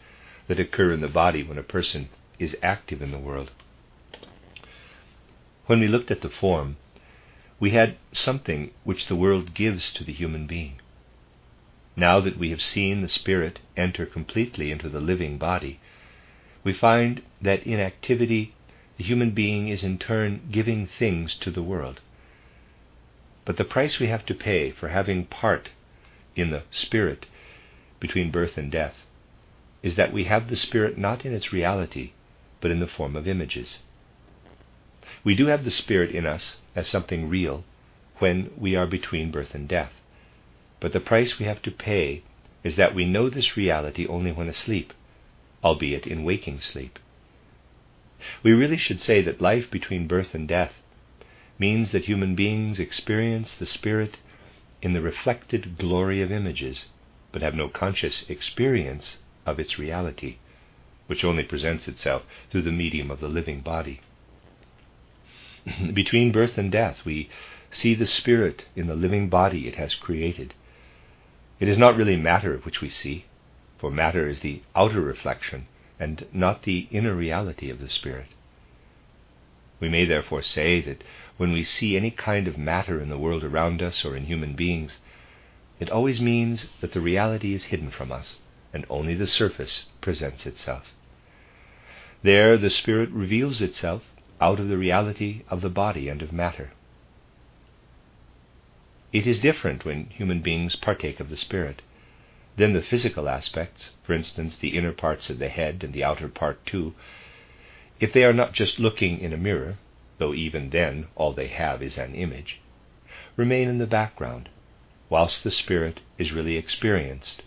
that 0.47 0.59
occur 0.59 0.91
in 0.91 0.99
the 0.99 1.07
body 1.07 1.41
when 1.41 1.57
a 1.57 1.63
person 1.63 2.09
is 2.37 2.57
active 2.61 3.01
in 3.01 3.11
the 3.11 3.17
world. 3.17 3.51
When 5.67 5.79
we 5.79 5.87
looked 5.87 6.11
at 6.11 6.19
the 6.21 6.29
form, 6.29 6.75
we 7.57 7.71
had 7.71 7.95
something 8.11 8.71
which 8.83 9.07
the 9.07 9.15
world 9.15 9.53
gives 9.53 9.89
to 9.93 10.03
the 10.03 10.11
human 10.11 10.47
being. 10.47 10.81
Now 11.95 12.19
that 12.19 12.37
we 12.37 12.49
have 12.49 12.61
seen 12.61 13.01
the 13.01 13.07
Spirit 13.07 13.61
enter 13.77 14.05
completely 14.05 14.69
into 14.69 14.89
the 14.89 14.99
living 14.99 15.37
body, 15.37 15.79
we 16.65 16.73
find 16.73 17.21
that 17.41 17.65
in 17.65 17.79
activity 17.79 18.53
the 18.97 19.05
human 19.05 19.31
being 19.31 19.69
is 19.69 19.81
in 19.81 19.97
turn 19.97 20.41
giving 20.51 20.87
things 20.87 21.35
to 21.37 21.51
the 21.51 21.63
world. 21.63 22.01
But 23.45 23.57
the 23.57 23.63
price 23.63 23.99
we 23.99 24.07
have 24.07 24.25
to 24.25 24.33
pay 24.33 24.71
for 24.71 24.89
having 24.89 25.25
part 25.25 25.69
in 26.35 26.49
the 26.49 26.63
Spirit 26.71 27.27
between 27.99 28.31
birth 28.31 28.57
and 28.57 28.71
death 28.71 28.95
is 29.83 29.95
that 29.95 30.11
we 30.11 30.23
have 30.23 30.49
the 30.49 30.55
Spirit 30.55 30.97
not 30.97 31.25
in 31.25 31.33
its 31.33 31.53
reality, 31.53 32.11
but 32.59 32.71
in 32.71 32.79
the 32.79 32.87
form 32.87 33.15
of 33.15 33.27
images. 33.27 33.79
We 35.23 35.35
do 35.35 35.45
have 35.45 35.63
the 35.63 35.71
Spirit 35.71 36.09
in 36.09 36.25
us 36.25 36.57
as 36.75 36.87
something 36.87 37.29
real 37.29 37.63
when 38.17 38.49
we 38.57 38.75
are 38.75 38.87
between 38.87 39.31
birth 39.31 39.53
and 39.53 39.67
death. 39.67 39.93
But 40.79 40.91
the 40.93 40.99
price 40.99 41.37
we 41.37 41.45
have 41.45 41.61
to 41.63 41.71
pay 41.71 42.23
is 42.63 42.75
that 42.77 42.95
we 42.95 43.05
know 43.05 43.29
this 43.29 43.55
reality 43.55 44.07
only 44.07 44.31
when 44.31 44.49
asleep, 44.49 44.91
albeit 45.63 46.07
in 46.07 46.23
waking 46.23 46.61
sleep. 46.61 46.97
We 48.41 48.53
really 48.53 48.77
should 48.77 49.01
say 49.01 49.21
that 49.21 49.41
life 49.41 49.69
between 49.69 50.07
birth 50.07 50.33
and 50.33 50.47
death 50.47 50.73
means 51.57 51.91
that 51.91 52.05
human 52.05 52.35
beings 52.35 52.79
experience 52.79 53.53
the 53.53 53.65
Spirit 53.65 54.17
in 54.81 54.93
the 54.93 55.01
reflected 55.01 55.77
glory 55.77 56.21
of 56.21 56.31
images, 56.31 56.85
but 57.31 57.41
have 57.41 57.55
no 57.55 57.67
conscious 57.69 58.23
experience 58.29 59.17
of 59.45 59.59
its 59.59 59.79
reality, 59.79 60.37
which 61.07 61.23
only 61.23 61.43
presents 61.43 61.87
itself 61.87 62.23
through 62.49 62.61
the 62.61 62.71
medium 62.71 63.09
of 63.09 63.19
the 63.19 63.27
living 63.27 63.61
body. 63.61 64.01
Between 65.93 66.31
birth 66.31 66.57
and 66.57 66.71
death, 66.71 67.05
we 67.05 67.29
see 67.71 67.95
the 67.95 68.05
Spirit 68.05 68.65
in 68.75 68.87
the 68.87 68.95
living 68.95 69.29
body 69.29 69.67
it 69.67 69.75
has 69.75 69.95
created. 69.95 70.53
It 71.59 71.67
is 71.67 71.77
not 71.77 71.95
really 71.95 72.15
matter 72.15 72.57
which 72.57 72.81
we 72.81 72.89
see, 72.89 73.25
for 73.77 73.89
matter 73.89 74.27
is 74.27 74.41
the 74.41 74.61
outer 74.75 75.01
reflection 75.01 75.67
and 75.99 76.25
not 76.33 76.63
the 76.63 76.87
inner 76.91 77.15
reality 77.15 77.69
of 77.69 77.79
the 77.79 77.89
Spirit. 77.89 78.34
We 79.85 79.91
may 79.91 80.05
therefore 80.05 80.41
say 80.41 80.81
that 80.81 81.03
when 81.37 81.51
we 81.51 81.63
see 81.63 81.95
any 81.95 82.09
kind 82.09 82.47
of 82.47 82.57
matter 82.57 82.99
in 82.99 83.09
the 83.09 83.19
world 83.19 83.43
around 83.43 83.83
us 83.83 84.03
or 84.03 84.15
in 84.15 84.25
human 84.25 84.55
beings, 84.55 84.97
it 85.79 85.91
always 85.91 86.19
means 86.19 86.69
that 86.81 86.93
the 86.93 86.99
reality 86.99 87.53
is 87.53 87.65
hidden 87.65 87.91
from 87.91 88.11
us 88.11 88.39
and 88.73 88.83
only 88.89 89.13
the 89.13 89.27
surface 89.27 89.85
presents 90.01 90.47
itself. 90.47 90.95
There 92.23 92.57
the 92.57 92.71
spirit 92.71 93.11
reveals 93.11 93.61
itself 93.61 94.01
out 94.41 94.59
of 94.59 94.69
the 94.69 94.77
reality 94.79 95.43
of 95.49 95.61
the 95.61 95.69
body 95.69 96.09
and 96.09 96.23
of 96.23 96.33
matter. 96.33 96.71
It 99.13 99.27
is 99.27 99.39
different 99.39 99.85
when 99.85 100.05
human 100.05 100.41
beings 100.41 100.75
partake 100.75 101.19
of 101.19 101.29
the 101.29 101.37
spirit. 101.37 101.83
Then 102.57 102.73
the 102.73 102.81
physical 102.81 103.29
aspects, 103.29 103.91
for 104.03 104.13
instance, 104.13 104.57
the 104.57 104.75
inner 104.75 104.93
parts 104.93 105.29
of 105.29 105.37
the 105.37 105.49
head 105.49 105.83
and 105.83 105.93
the 105.93 106.03
outer 106.03 106.27
part 106.27 106.65
too, 106.65 106.95
if 107.99 108.11
they 108.11 108.23
are 108.23 108.33
not 108.33 108.53
just 108.53 108.79
looking 108.79 109.19
in 109.19 109.33
a 109.33 109.37
mirror, 109.37 109.77
though 110.17 110.33
even 110.33 110.69
then 110.69 111.07
all 111.15 111.33
they 111.33 111.47
have 111.47 111.81
is 111.81 111.97
an 111.97 112.13
image, 112.15 112.59
remain 113.35 113.67
in 113.67 113.77
the 113.77 113.87
background, 113.87 114.49
whilst 115.09 115.43
the 115.43 115.51
spirit 115.51 116.01
is 116.17 116.33
really 116.33 116.57
experienced, 116.57 117.43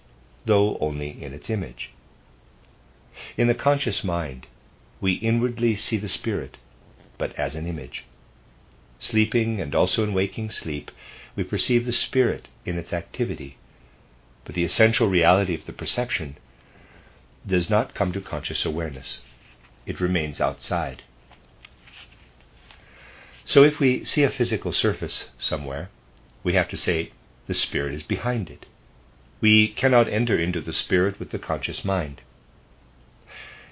though 0.47 0.79
only 0.79 1.23
in 1.23 1.35
its 1.35 1.51
image. 1.51 1.91
In 3.37 3.49
the 3.49 3.55
conscious 3.55 4.05
mind, 4.05 4.47
we 5.01 5.15
inwardly 5.15 5.77
see 5.77 5.99
the 5.99 6.09
spirit, 6.09 6.57
but 7.19 7.35
as 7.39 7.55
an 7.55 7.67
image. 7.67 8.05
Sleeping 8.99 9.61
and 9.61 9.75
also 9.75 10.03
in 10.03 10.13
waking 10.13 10.51
sleep, 10.51 10.91
we 11.37 11.45
perceive 11.45 11.85
the 11.85 11.93
spirit 11.93 12.49
in 12.65 12.79
its 12.79 12.93
activity, 12.93 13.59
but 14.45 14.55
the 14.55 14.65
essential 14.65 15.09
reality 15.09 15.55
of 15.55 15.67
the 15.67 15.73
perception 15.73 16.37
does 17.47 17.69
not 17.69 17.95
come 17.95 18.13
to 18.13 18.21
conscious 18.21 18.65
awareness. 18.65 19.23
It 19.89 20.01
remains 20.01 20.39
outside. 20.39 21.03
So 23.47 23.65
if 23.65 23.81
we 23.81 24.05
see 24.05 24.23
a 24.23 24.31
physical 24.31 24.75
surface 24.75 25.31
somewhere, 25.39 25.89
we 26.45 26.53
have 26.53 26.69
to 26.69 26.77
say 26.77 27.13
the 27.47 27.55
spirit 27.55 27.95
is 27.95 28.03
behind 28.03 28.51
it. 28.51 28.67
We 29.41 29.69
cannot 29.69 30.07
enter 30.07 30.39
into 30.39 30.61
the 30.61 30.75
spirit 30.75 31.19
with 31.19 31.31
the 31.31 31.39
conscious 31.39 31.87
mind. 31.87 32.21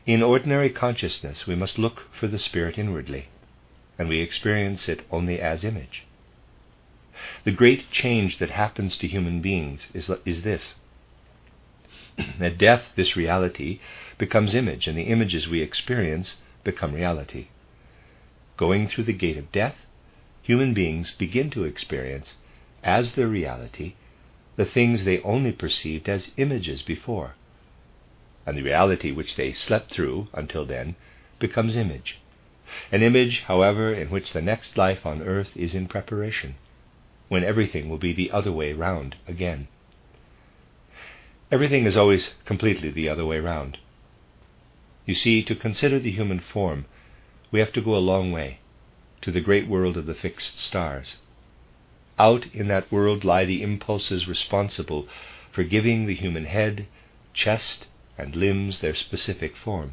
In 0.07 0.23
ordinary 0.23 0.71
consciousness, 0.71 1.47
we 1.47 1.55
must 1.55 1.79
look 1.79 2.05
for 2.19 2.29
the 2.29 2.39
spirit 2.39 2.79
inwardly, 2.79 3.29
and 3.99 4.09
we 4.09 4.21
experience 4.21 4.89
it 4.89 5.05
only 5.11 5.39
as 5.39 5.65
image. 5.65 6.05
The 7.45 7.51
great 7.51 7.91
change 7.91 8.39
that 8.39 8.51
happens 8.51 8.97
to 8.99 9.07
human 9.07 9.43
beings 9.43 9.91
is, 9.93 10.11
is 10.25 10.43
this. 10.43 10.77
At 12.41 12.59
death, 12.59 12.85
this 12.97 13.17
reality 13.17 13.81
becomes 14.19 14.55
image, 14.55 14.87
and 14.87 14.97
the 14.97 15.03
images 15.03 15.49
we 15.49 15.61
experience 15.61 16.37
become 16.65 16.95
reality. 16.95 17.49
Going 18.57 18.89
through 18.89 19.05
the 19.05 19.13
gate 19.13 19.37
of 19.37 19.53
death, 19.53 19.87
human 20.43 20.73
beings 20.73 21.13
begin 21.13 21.51
to 21.51 21.65
experience, 21.65 22.35
as 22.83 23.15
their 23.15 23.29
reality, 23.29 23.95
the 24.57 24.65
things 24.65 25.05
they 25.05 25.21
only 25.21 25.53
perceived 25.53 26.09
as 26.09 26.33
images 26.37 26.83
before. 26.83 27.35
And 28.47 28.57
the 28.57 28.63
reality 28.63 29.13
which 29.13 29.37
they 29.37 29.53
slept 29.53 29.93
through 29.93 30.29
until 30.33 30.65
then 30.65 30.97
becomes 31.39 31.77
image. 31.77 32.19
An 32.91 33.03
image, 33.03 33.43
however, 33.43 33.93
in 33.93 34.09
which 34.09 34.33
the 34.33 34.41
next 34.41 34.79
life 34.79 35.05
on 35.05 35.23
earth 35.23 35.55
is 35.55 35.75
in 35.75 35.87
preparation, 35.87 36.55
when 37.29 37.45
everything 37.45 37.89
will 37.89 37.99
be 37.99 38.13
the 38.13 38.31
other 38.31 38.53
way 38.53 38.73
round 38.73 39.17
again. 39.29 39.69
Everything 41.53 41.87
is 41.87 41.97
always 41.97 42.31
completely 42.45 42.91
the 42.91 43.09
other 43.09 43.25
way 43.25 43.39
round. 43.39 43.79
You 45.05 45.15
see, 45.15 45.45
to 45.45 45.55
consider 45.55 46.01
the 46.01 46.11
human 46.11 46.41
form, 46.41 46.87
we 47.53 47.61
have 47.61 47.73
to 47.75 47.81
go 47.81 47.95
a 47.95 47.99
long 47.99 48.33
way 48.33 48.59
to 49.21 49.31
the 49.31 49.41
great 49.41 49.69
world 49.69 49.97
of 49.97 50.07
the 50.07 50.15
fixed 50.15 50.59
stars. 50.59 51.19
Out 52.19 52.47
in 52.53 52.67
that 52.69 52.91
world 52.91 53.25
lie 53.25 53.45
the 53.45 53.63
impulses 53.63 54.27
responsible 54.27 55.07
for 55.53 55.63
giving 55.63 56.07
the 56.07 56.15
human 56.15 56.47
head, 56.47 56.87
chest, 57.33 57.87
and 58.19 58.35
limbs 58.35 58.81
their 58.81 58.95
specific 58.95 59.57
form. 59.57 59.93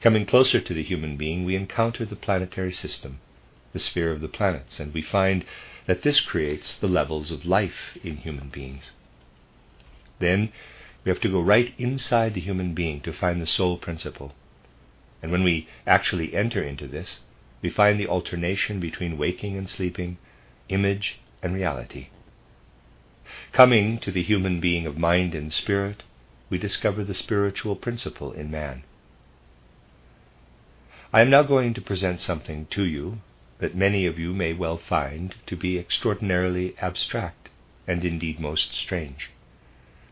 Coming 0.00 0.26
closer 0.26 0.60
to 0.60 0.74
the 0.74 0.82
human 0.82 1.16
being, 1.16 1.44
we 1.44 1.54
encounter 1.54 2.04
the 2.04 2.16
planetary 2.16 2.72
system, 2.72 3.20
the 3.72 3.78
sphere 3.78 4.10
of 4.10 4.20
the 4.20 4.28
planets, 4.28 4.80
and 4.80 4.92
we 4.92 5.02
find 5.02 5.44
that 5.86 6.02
this 6.02 6.20
creates 6.20 6.76
the 6.76 6.88
levels 6.88 7.30
of 7.30 7.44
life 7.44 7.96
in 8.02 8.16
human 8.16 8.48
beings. 8.48 8.92
Then 10.18 10.52
we 11.04 11.10
have 11.10 11.20
to 11.20 11.28
go 11.28 11.40
right 11.40 11.74
inside 11.78 12.34
the 12.34 12.40
human 12.40 12.74
being 12.74 13.00
to 13.02 13.12
find 13.12 13.40
the 13.40 13.46
soul 13.46 13.76
principle. 13.76 14.32
And 15.22 15.32
when 15.32 15.42
we 15.42 15.68
actually 15.86 16.34
enter 16.34 16.62
into 16.62 16.86
this, 16.86 17.20
we 17.62 17.70
find 17.70 17.98
the 17.98 18.06
alternation 18.06 18.80
between 18.80 19.18
waking 19.18 19.56
and 19.56 19.68
sleeping, 19.68 20.18
image 20.68 21.18
and 21.42 21.54
reality. 21.54 22.08
Coming 23.52 23.98
to 24.00 24.10
the 24.10 24.22
human 24.22 24.60
being 24.60 24.86
of 24.86 24.98
mind 24.98 25.34
and 25.34 25.52
spirit, 25.52 26.02
we 26.50 26.58
discover 26.58 27.04
the 27.04 27.14
spiritual 27.14 27.74
principle 27.74 28.32
in 28.32 28.50
man. 28.50 28.84
I 31.12 31.20
am 31.20 31.30
now 31.30 31.42
going 31.42 31.74
to 31.74 31.80
present 31.80 32.20
something 32.20 32.66
to 32.70 32.84
you 32.84 33.20
that 33.58 33.74
many 33.74 34.04
of 34.04 34.18
you 34.18 34.34
may 34.34 34.52
well 34.52 34.76
find 34.76 35.34
to 35.46 35.56
be 35.56 35.78
extraordinarily 35.78 36.74
abstract 36.80 37.50
and 37.86 38.04
indeed 38.04 38.40
most 38.40 38.74
strange. 38.74 39.30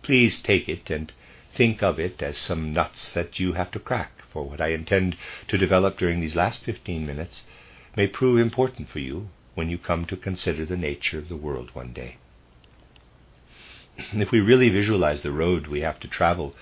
Please 0.02 0.42
take 0.42 0.68
it 0.68 0.90
and 0.90 1.12
think 1.54 1.80
of 1.80 2.00
it 2.00 2.20
as 2.22 2.36
some 2.36 2.72
nuts 2.72 3.12
that 3.12 3.38
you 3.38 3.52
have 3.52 3.70
to 3.70 3.78
crack, 3.78 4.22
for 4.32 4.48
what 4.48 4.60
I 4.60 4.68
intend 4.68 5.16
to 5.46 5.56
develop 5.56 5.96
during 5.96 6.20
these 6.20 6.34
last 6.34 6.64
fifteen 6.64 7.06
minutes 7.06 7.46
may 7.96 8.08
prove 8.08 8.40
important 8.40 8.88
for 8.88 8.98
you 8.98 9.28
when 9.54 9.70
you 9.70 9.78
come 9.78 10.04
to 10.06 10.16
consider 10.16 10.64
the 10.66 10.76
nature 10.76 11.18
of 11.18 11.28
the 11.28 11.36
world 11.36 11.70
one 11.74 11.92
day. 11.92 12.16
If 14.12 14.32
we 14.32 14.40
really 14.40 14.70
visualize 14.70 15.22
the 15.22 15.30
road 15.30 15.68
we 15.68 15.82
have 15.82 16.00
to 16.00 16.08
travel 16.08 16.56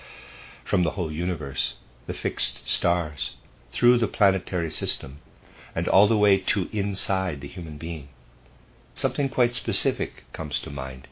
from 0.63 0.83
the 0.83 0.91
whole 0.91 1.11
universe, 1.11 1.75
the 2.05 2.13
fixed 2.13 2.67
stars, 2.67 3.37
through 3.71 3.97
the 3.97 4.07
planetary 4.07 4.69
system, 4.69 5.19
and 5.73 5.87
all 5.87 6.07
the 6.07 6.17
way 6.17 6.37
to 6.37 6.69
inside 6.71 7.41
the 7.41 7.47
human 7.47 7.77
being, 7.77 8.09
something 8.93 9.29
quite 9.29 9.55
specific 9.55 10.25
comes 10.31 10.59
to 10.59 10.69
mind 10.69 11.07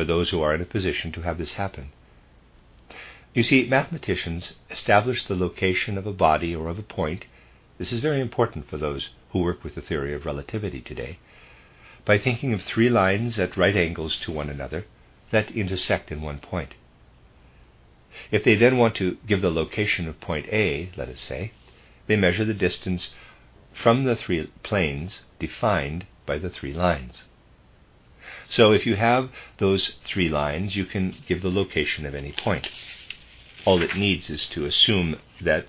for 0.00 0.06
those 0.06 0.30
who 0.30 0.40
are 0.40 0.54
in 0.54 0.62
a 0.62 0.64
position 0.64 1.12
to 1.12 1.20
have 1.20 1.36
this 1.36 1.52
happen. 1.54 1.92
You 3.34 3.42
see, 3.42 3.68
mathematicians 3.68 4.54
establish 4.70 5.26
the 5.26 5.36
location 5.36 5.98
of 5.98 6.06
a 6.06 6.12
body 6.26 6.56
or 6.56 6.70
of 6.70 6.78
a 6.78 6.82
point. 6.82 7.26
This 7.76 7.92
is 7.92 8.00
very 8.00 8.22
important 8.22 8.66
for 8.66 8.78
those 8.78 9.10
who 9.32 9.40
work 9.40 9.62
with 9.62 9.74
the 9.74 9.82
theory 9.82 10.14
of 10.14 10.24
relativity 10.24 10.80
today, 10.80 11.18
by 12.06 12.16
thinking 12.16 12.54
of 12.54 12.62
three 12.62 12.88
lines 12.88 13.38
at 13.38 13.58
right 13.58 13.76
angles 13.76 14.16
to 14.20 14.32
one 14.32 14.48
another 14.48 14.86
that 15.32 15.50
intersect 15.50 16.10
in 16.10 16.22
one 16.22 16.38
point. 16.38 16.76
If 18.30 18.42
they 18.42 18.54
then 18.54 18.78
want 18.78 18.94
to 18.96 19.18
give 19.26 19.42
the 19.42 19.50
location 19.50 20.08
of 20.08 20.18
point 20.18 20.46
A, 20.50 20.88
let 20.96 21.10
us 21.10 21.20
say, 21.20 21.52
they 22.06 22.16
measure 22.16 22.46
the 22.46 22.54
distance 22.54 23.10
from 23.74 24.04
the 24.04 24.16
three 24.16 24.50
planes 24.62 25.24
defined 25.38 26.06
by 26.24 26.38
the 26.38 26.48
three 26.48 26.72
lines. 26.72 27.24
So 28.50 28.72
if 28.72 28.84
you 28.84 28.96
have 28.96 29.30
those 29.58 29.94
three 30.04 30.28
lines, 30.28 30.74
you 30.74 30.84
can 30.84 31.14
give 31.28 31.40
the 31.40 31.50
location 31.50 32.04
of 32.04 32.16
any 32.16 32.32
point. 32.32 32.68
All 33.64 33.80
it 33.80 33.94
needs 33.94 34.28
is 34.28 34.48
to 34.48 34.66
assume 34.66 35.20
that 35.40 35.66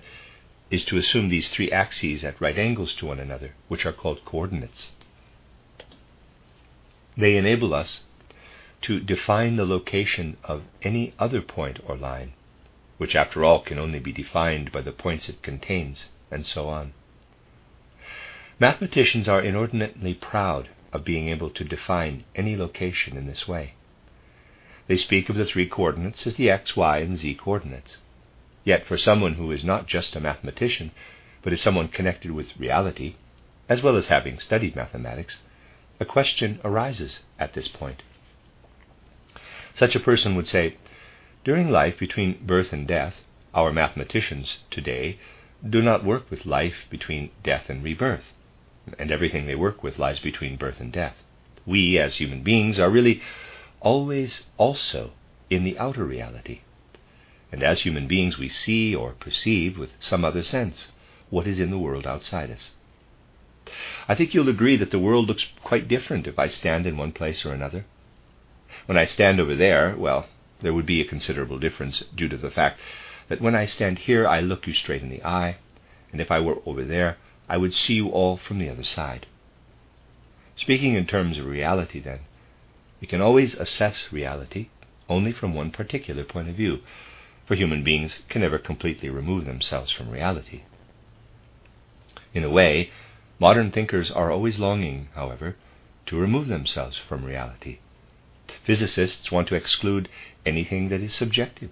is 0.68 0.84
to 0.86 0.96
assume 0.96 1.28
these 1.28 1.48
three 1.48 1.70
axes 1.70 2.24
at 2.24 2.40
right 2.40 2.58
angles 2.58 2.94
to 2.96 3.06
one 3.06 3.20
another, 3.20 3.54
which 3.68 3.86
are 3.86 3.92
called 3.92 4.24
coordinates. 4.24 4.92
They 7.16 7.36
enable 7.36 7.72
us 7.72 8.00
to 8.82 8.98
define 8.98 9.56
the 9.56 9.66
location 9.66 10.38
of 10.42 10.62
any 10.82 11.14
other 11.18 11.40
point 11.40 11.78
or 11.86 11.96
line, 11.96 12.32
which 12.98 13.14
after 13.14 13.44
all 13.44 13.60
can 13.60 13.78
only 13.78 14.00
be 14.00 14.12
defined 14.12 14.72
by 14.72 14.80
the 14.80 14.92
points 14.92 15.28
it 15.28 15.42
contains, 15.42 16.08
and 16.30 16.44
so 16.44 16.68
on. 16.68 16.94
Mathematicians 18.58 19.28
are 19.28 19.42
inordinately 19.42 20.14
proud 20.14 20.70
of 20.92 21.04
being 21.04 21.28
able 21.28 21.50
to 21.50 21.64
define 21.64 22.24
any 22.34 22.56
location 22.56 23.16
in 23.16 23.26
this 23.26 23.48
way. 23.48 23.74
They 24.88 24.96
speak 24.96 25.28
of 25.28 25.36
the 25.36 25.46
three 25.46 25.68
coordinates 25.68 26.26
as 26.26 26.34
the 26.34 26.50
x, 26.50 26.76
y, 26.76 26.98
and 26.98 27.16
z 27.16 27.34
coordinates. 27.34 27.98
Yet 28.64 28.84
for 28.86 28.98
someone 28.98 29.34
who 29.34 29.50
is 29.50 29.64
not 29.64 29.86
just 29.86 30.14
a 30.16 30.20
mathematician, 30.20 30.90
but 31.42 31.52
is 31.52 31.60
someone 31.60 31.88
connected 31.88 32.30
with 32.30 32.56
reality, 32.58 33.14
as 33.68 33.82
well 33.82 33.96
as 33.96 34.08
having 34.08 34.38
studied 34.38 34.76
mathematics, 34.76 35.38
a 35.98 36.04
question 36.04 36.60
arises 36.64 37.20
at 37.38 37.54
this 37.54 37.68
point. 37.68 38.02
Such 39.74 39.96
a 39.96 40.00
person 40.00 40.34
would 40.34 40.46
say, 40.46 40.76
During 41.44 41.70
life 41.70 41.98
between 41.98 42.44
birth 42.44 42.72
and 42.72 42.86
death, 42.86 43.20
our 43.54 43.72
mathematicians 43.72 44.58
today 44.70 45.18
do 45.68 45.80
not 45.80 46.04
work 46.04 46.30
with 46.30 46.46
life 46.46 46.86
between 46.90 47.30
death 47.42 47.70
and 47.70 47.82
rebirth, 47.82 48.32
and 48.98 49.10
everything 49.10 49.46
they 49.46 49.54
work 49.54 49.82
with 49.82 49.98
lies 49.98 50.18
between 50.20 50.56
birth 50.56 50.80
and 50.80 50.92
death. 50.92 51.16
We, 51.64 51.98
as 51.98 52.16
human 52.16 52.42
beings, 52.42 52.78
are 52.78 52.90
really 52.90 53.20
always 53.80 54.44
also 54.56 55.12
in 55.50 55.64
the 55.64 55.78
outer 55.78 56.04
reality, 56.04 56.60
and 57.52 57.62
as 57.62 57.80
human 57.80 58.08
beings, 58.08 58.38
we 58.38 58.48
see 58.48 58.94
or 58.94 59.12
perceive 59.12 59.76
with 59.76 59.90
some 60.00 60.24
other 60.24 60.42
sense 60.42 60.88
what 61.30 61.46
is 61.46 61.60
in 61.60 61.70
the 61.70 61.78
world 61.78 62.06
outside 62.06 62.50
us. 62.50 62.70
I 64.08 64.14
think 64.14 64.34
you'll 64.34 64.48
agree 64.48 64.76
that 64.76 64.90
the 64.90 64.98
world 64.98 65.28
looks 65.28 65.46
quite 65.62 65.88
different 65.88 66.26
if 66.26 66.38
I 66.38 66.48
stand 66.48 66.86
in 66.86 66.96
one 66.96 67.12
place 67.12 67.44
or 67.44 67.52
another. 67.52 67.84
When 68.86 68.98
I 68.98 69.04
stand 69.04 69.38
over 69.40 69.54
there, 69.54 69.94
well, 69.96 70.26
there 70.62 70.72
would 70.72 70.86
be 70.86 71.00
a 71.00 71.06
considerable 71.06 71.58
difference 71.58 72.02
due 72.14 72.28
to 72.28 72.36
the 72.36 72.50
fact 72.50 72.80
that 73.28 73.40
when 73.40 73.54
I 73.54 73.66
stand 73.66 74.00
here, 74.00 74.26
I 74.26 74.40
look 74.40 74.66
you 74.66 74.74
straight 74.74 75.02
in 75.02 75.10
the 75.10 75.24
eye, 75.24 75.58
and 76.10 76.20
if 76.20 76.30
I 76.30 76.40
were 76.40 76.58
over 76.66 76.84
there, 76.84 77.18
I 77.48 77.56
would 77.56 77.74
see 77.74 77.94
you 77.94 78.08
all 78.08 78.36
from 78.36 78.58
the 78.58 78.68
other 78.68 78.84
side. 78.84 79.26
Speaking 80.56 80.94
in 80.94 81.06
terms 81.06 81.38
of 81.38 81.46
reality, 81.46 82.00
then, 82.00 82.20
we 83.00 83.06
can 83.06 83.20
always 83.20 83.54
assess 83.54 84.12
reality 84.12 84.68
only 85.08 85.32
from 85.32 85.54
one 85.54 85.70
particular 85.70 86.24
point 86.24 86.48
of 86.48 86.54
view, 86.54 86.80
for 87.46 87.54
human 87.54 87.82
beings 87.82 88.22
can 88.28 88.42
never 88.42 88.58
completely 88.58 89.10
remove 89.10 89.44
themselves 89.44 89.90
from 89.92 90.10
reality. 90.10 90.62
In 92.32 92.44
a 92.44 92.50
way, 92.50 92.90
modern 93.38 93.70
thinkers 93.70 94.10
are 94.10 94.30
always 94.30 94.58
longing, 94.58 95.08
however, 95.14 95.56
to 96.06 96.16
remove 96.16 96.48
themselves 96.48 96.96
from 96.96 97.24
reality. 97.24 97.78
Physicists 98.64 99.30
want 99.30 99.48
to 99.48 99.54
exclude 99.54 100.08
anything 100.46 100.88
that 100.88 101.00
is 101.00 101.14
subjective. 101.14 101.70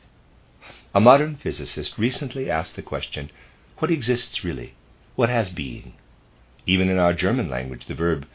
A 0.94 1.00
modern 1.00 1.36
physicist 1.36 1.96
recently 1.96 2.50
asked 2.50 2.76
the 2.76 2.82
question 2.82 3.30
what 3.78 3.90
exists 3.90 4.44
really? 4.44 4.74
What 5.16 5.28
has 5.28 5.50
being? 5.50 5.94
Even 6.66 6.88
in 6.88 6.98
our 6.98 7.12
German 7.12 7.48
language, 7.48 7.86
the 7.86 7.94
verb 7.94 8.26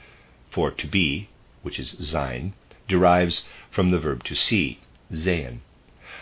for 0.51 0.71
to 0.71 0.87
be, 0.87 1.29
which 1.61 1.79
is 1.79 1.95
sein, 1.99 2.53
derives 2.87 3.43
from 3.71 3.91
the 3.91 3.99
verb 3.99 4.23
to 4.25 4.35
see, 4.35 4.79
sehen. 5.13 5.61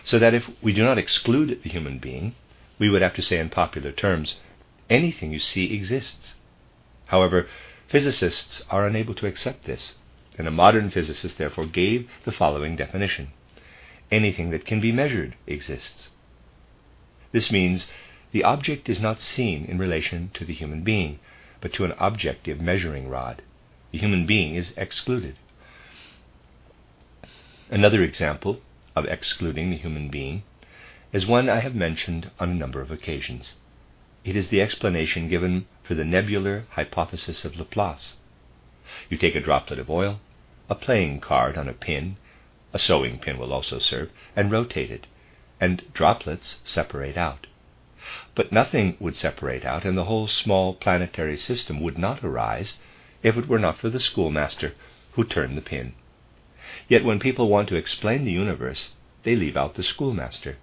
So 0.03 0.19
that 0.19 0.33
if 0.33 0.49
we 0.61 0.73
do 0.73 0.83
not 0.83 0.97
exclude 0.97 1.61
the 1.61 1.69
human 1.69 1.99
being, 1.99 2.35
we 2.79 2.89
would 2.89 3.01
have 3.01 3.13
to 3.15 3.21
say 3.21 3.37
in 3.39 3.49
popular 3.49 3.91
terms, 3.91 4.37
anything 4.89 5.31
you 5.31 5.39
see 5.39 5.73
exists. 5.73 6.35
However, 7.07 7.47
physicists 7.87 8.63
are 8.69 8.87
unable 8.87 9.13
to 9.15 9.27
accept 9.27 9.65
this, 9.65 9.95
and 10.37 10.47
a 10.47 10.51
modern 10.51 10.89
physicist 10.89 11.37
therefore 11.37 11.67
gave 11.67 12.09
the 12.25 12.31
following 12.31 12.75
definition 12.75 13.29
anything 14.11 14.51
that 14.51 14.65
can 14.65 14.79
be 14.79 14.91
measured 14.91 15.35
exists. 15.47 16.09
This 17.31 17.51
means 17.51 17.87
the 18.33 18.43
object 18.43 18.89
is 18.89 18.99
not 18.99 19.21
seen 19.21 19.63
in 19.65 19.77
relation 19.77 20.31
to 20.33 20.43
the 20.43 20.53
human 20.53 20.81
being, 20.81 21.19
but 21.61 21.71
to 21.71 21.85
an 21.85 21.93
objective 21.99 22.59
measuring 22.59 23.07
rod. 23.07 23.43
The 23.91 23.99
human 23.99 24.25
being 24.25 24.55
is 24.55 24.73
excluded. 24.75 25.35
Another 27.69 28.03
example 28.03 28.59
of 28.95 29.05
excluding 29.05 29.69
the 29.69 29.77
human 29.77 30.09
being 30.09 30.41
is 31.11 31.27
one 31.27 31.47
I 31.47 31.59
have 31.59 31.75
mentioned 31.75 32.31
on 32.39 32.49
a 32.49 32.55
number 32.55 32.81
of 32.81 32.89
occasions. 32.89 33.53
It 34.25 34.35
is 34.35 34.47
the 34.47 34.61
explanation 34.61 35.29
given 35.29 35.67
for 35.83 35.93
the 35.93 36.03
nebular 36.03 36.65
hypothesis 36.71 37.45
of 37.45 37.55
Laplace. 37.55 38.13
You 39.09 39.17
take 39.17 39.35
a 39.35 39.41
droplet 39.41 39.77
of 39.77 39.91
oil, 39.91 40.19
a 40.69 40.75
playing 40.75 41.19
card 41.19 41.55
on 41.55 41.69
a 41.69 41.73
pin, 41.73 42.17
a 42.73 42.79
sewing 42.79 43.19
pin 43.19 43.37
will 43.37 43.53
also 43.53 43.77
serve, 43.77 44.09
and 44.35 44.51
rotate 44.51 44.89
it, 44.89 45.05
and 45.61 45.83
droplets 45.93 46.61
separate 46.65 47.15
out. 47.15 47.45
But 48.35 48.51
nothing 48.51 48.97
would 48.99 49.15
separate 49.15 49.63
out, 49.63 49.85
and 49.85 49.97
the 49.97 50.03
whole 50.03 50.27
small 50.27 50.73
planetary 50.73 51.37
system 51.37 51.79
would 51.79 51.97
not 51.97 52.21
arise 52.21 52.77
if 53.21 53.37
it 53.37 53.47
were 53.47 53.59
not 53.59 53.77
for 53.77 53.89
the 53.89 53.97
schoolmaster 53.97 54.73
who 55.13 55.23
turned 55.23 55.55
the 55.55 55.61
pin. 55.61 55.93
Yet 56.89 57.05
when 57.05 57.17
people 57.17 57.47
want 57.47 57.69
to 57.69 57.77
explain 57.77 58.25
the 58.25 58.33
universe, 58.33 58.95
they 59.23 59.37
leave 59.37 59.55
out 59.55 59.75
the 59.75 59.83
schoolmaster. 59.83 60.57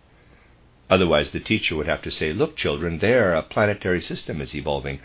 Otherwise, 0.90 1.30
the 1.30 1.40
teacher 1.40 1.74
would 1.76 1.86
have 1.86 2.02
to 2.02 2.10
say, 2.10 2.34
Look, 2.34 2.56
children, 2.58 2.98
there 2.98 3.32
a 3.32 3.42
planetary 3.42 4.02
system 4.02 4.42
is 4.42 4.54
evolving, 4.54 5.00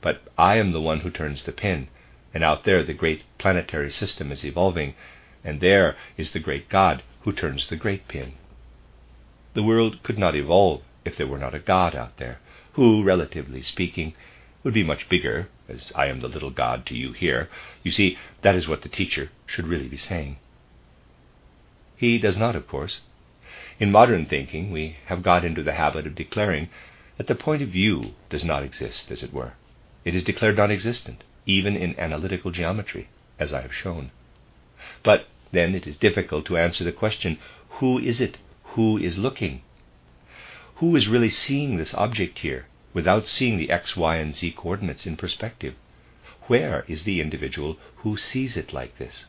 but 0.00 0.22
I 0.38 0.58
am 0.58 0.70
the 0.70 0.80
one 0.80 1.00
who 1.00 1.10
turns 1.10 1.42
the 1.42 1.50
pin, 1.50 1.88
and 2.32 2.44
out 2.44 2.62
there 2.62 2.84
the 2.84 2.94
great 2.94 3.24
planetary 3.36 3.90
system 3.90 4.30
is 4.30 4.44
evolving, 4.44 4.94
and 5.42 5.60
there 5.60 5.96
is 6.16 6.30
the 6.30 6.38
great 6.38 6.68
God 6.68 7.02
who 7.22 7.32
turns 7.32 7.68
the 7.68 7.74
great 7.74 8.06
pin. 8.06 8.34
The 9.54 9.64
world 9.64 10.04
could 10.04 10.18
not 10.18 10.36
evolve 10.36 10.82
if 11.04 11.16
there 11.16 11.26
were 11.26 11.38
not 11.38 11.54
a 11.54 11.58
God 11.58 11.94
out 11.94 12.18
there, 12.18 12.38
who, 12.74 13.02
relatively 13.02 13.62
speaking, 13.62 14.14
would 14.62 14.74
be 14.74 14.82
much 14.82 15.08
bigger, 15.08 15.48
as 15.68 15.92
I 15.94 16.06
am 16.06 16.20
the 16.20 16.28
little 16.28 16.50
God 16.50 16.84
to 16.86 16.94
you 16.94 17.12
here. 17.12 17.48
You 17.82 17.90
see, 17.90 18.18
that 18.42 18.54
is 18.54 18.68
what 18.68 18.82
the 18.82 18.88
teacher 18.88 19.30
should 19.46 19.66
really 19.66 19.88
be 19.88 19.96
saying. 19.96 20.36
He 21.96 22.18
does 22.18 22.36
not, 22.36 22.56
of 22.56 22.68
course. 22.68 23.00
In 23.78 23.90
modern 23.90 24.26
thinking, 24.26 24.70
we 24.70 24.96
have 25.06 25.22
got 25.22 25.44
into 25.44 25.62
the 25.62 25.72
habit 25.72 26.06
of 26.06 26.14
declaring 26.14 26.68
that 27.16 27.26
the 27.26 27.34
point 27.34 27.62
of 27.62 27.68
view 27.70 28.14
does 28.28 28.44
not 28.44 28.62
exist, 28.62 29.10
as 29.10 29.22
it 29.22 29.32
were. 29.32 29.54
It 30.04 30.14
is 30.14 30.24
declared 30.24 30.56
non 30.56 30.70
existent, 30.70 31.24
even 31.46 31.76
in 31.76 31.98
analytical 31.98 32.50
geometry, 32.50 33.08
as 33.38 33.52
I 33.52 33.62
have 33.62 33.74
shown. 33.74 34.10
But 35.02 35.26
then 35.52 35.74
it 35.74 35.86
is 35.86 35.96
difficult 35.96 36.46
to 36.46 36.56
answer 36.56 36.84
the 36.84 36.92
question 36.92 37.38
who 37.80 37.98
is 37.98 38.20
it? 38.20 38.38
Who 38.74 38.98
is 38.98 39.18
looking? 39.18 39.62
Who 40.80 40.96
is 40.96 41.08
really 41.08 41.28
seeing 41.28 41.76
this 41.76 41.92
object 41.92 42.38
here 42.38 42.66
without 42.94 43.26
seeing 43.26 43.58
the 43.58 43.70
x, 43.70 43.98
y, 43.98 44.16
and 44.16 44.34
z 44.34 44.50
coordinates 44.50 45.06
in 45.06 45.18
perspective? 45.18 45.74
Where 46.46 46.86
is 46.88 47.04
the 47.04 47.20
individual 47.20 47.76
who 47.96 48.16
sees 48.16 48.56
it 48.56 48.72
like 48.72 48.96
this? 48.96 49.26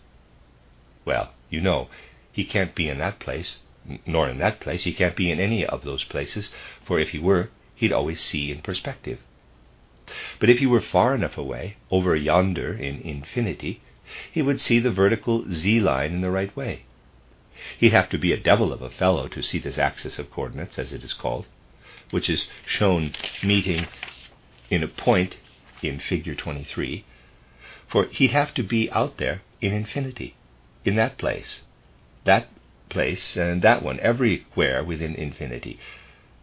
Well, 1.03 1.33
you 1.49 1.59
know, 1.59 1.89
he 2.31 2.45
can't 2.45 2.73
be 2.73 2.87
in 2.87 2.99
that 2.99 3.19
place, 3.19 3.57
nor 4.05 4.29
in 4.29 4.37
that 4.37 4.61
place. 4.61 4.83
He 4.83 4.93
can't 4.93 5.17
be 5.17 5.29
in 5.29 5.41
any 5.41 5.65
of 5.65 5.83
those 5.83 6.05
places, 6.05 6.53
for 6.85 7.01
if 7.01 7.09
he 7.09 7.19
were, 7.19 7.49
he'd 7.75 7.91
always 7.91 8.21
see 8.21 8.49
in 8.49 8.61
perspective. 8.61 9.19
But 10.39 10.49
if 10.49 10.59
he 10.59 10.65
were 10.65 10.79
far 10.79 11.13
enough 11.13 11.37
away, 11.37 11.75
over 11.89 12.15
yonder 12.15 12.73
in 12.73 13.01
infinity, 13.01 13.81
he 14.31 14.41
would 14.41 14.61
see 14.61 14.79
the 14.79 14.89
vertical 14.89 15.43
z 15.51 15.81
line 15.81 16.13
in 16.13 16.21
the 16.21 16.31
right 16.31 16.55
way. 16.55 16.85
He'd 17.79 17.91
have 17.93 18.09
to 18.09 18.17
be 18.17 18.31
a 18.31 18.37
devil 18.37 18.71
of 18.71 18.81
a 18.81 18.89
fellow 18.89 19.27
to 19.27 19.41
see 19.41 19.59
this 19.59 19.77
axis 19.77 20.19
of 20.19 20.31
coordinates, 20.31 20.79
as 20.79 20.93
it 20.93 21.03
is 21.03 21.13
called, 21.13 21.47
which 22.09 22.29
is 22.29 22.47
shown 22.65 23.13
meeting 23.43 23.87
in 24.69 24.83
a 24.83 24.87
point 24.87 25.37
in 25.81 25.99
figure 25.99 26.35
23, 26.35 27.03
for 27.87 28.05
he'd 28.05 28.31
have 28.31 28.53
to 28.53 28.63
be 28.63 28.89
out 28.91 29.17
there 29.17 29.41
in 29.59 29.73
infinity, 29.73 30.35
in 30.85 30.95
that 30.95 31.17
place, 31.17 31.63
that 32.23 32.49
place, 32.89 33.35
and 33.35 33.61
that 33.61 33.83
one, 33.83 33.99
everywhere 33.99 34.83
within 34.83 35.15
infinity. 35.15 35.79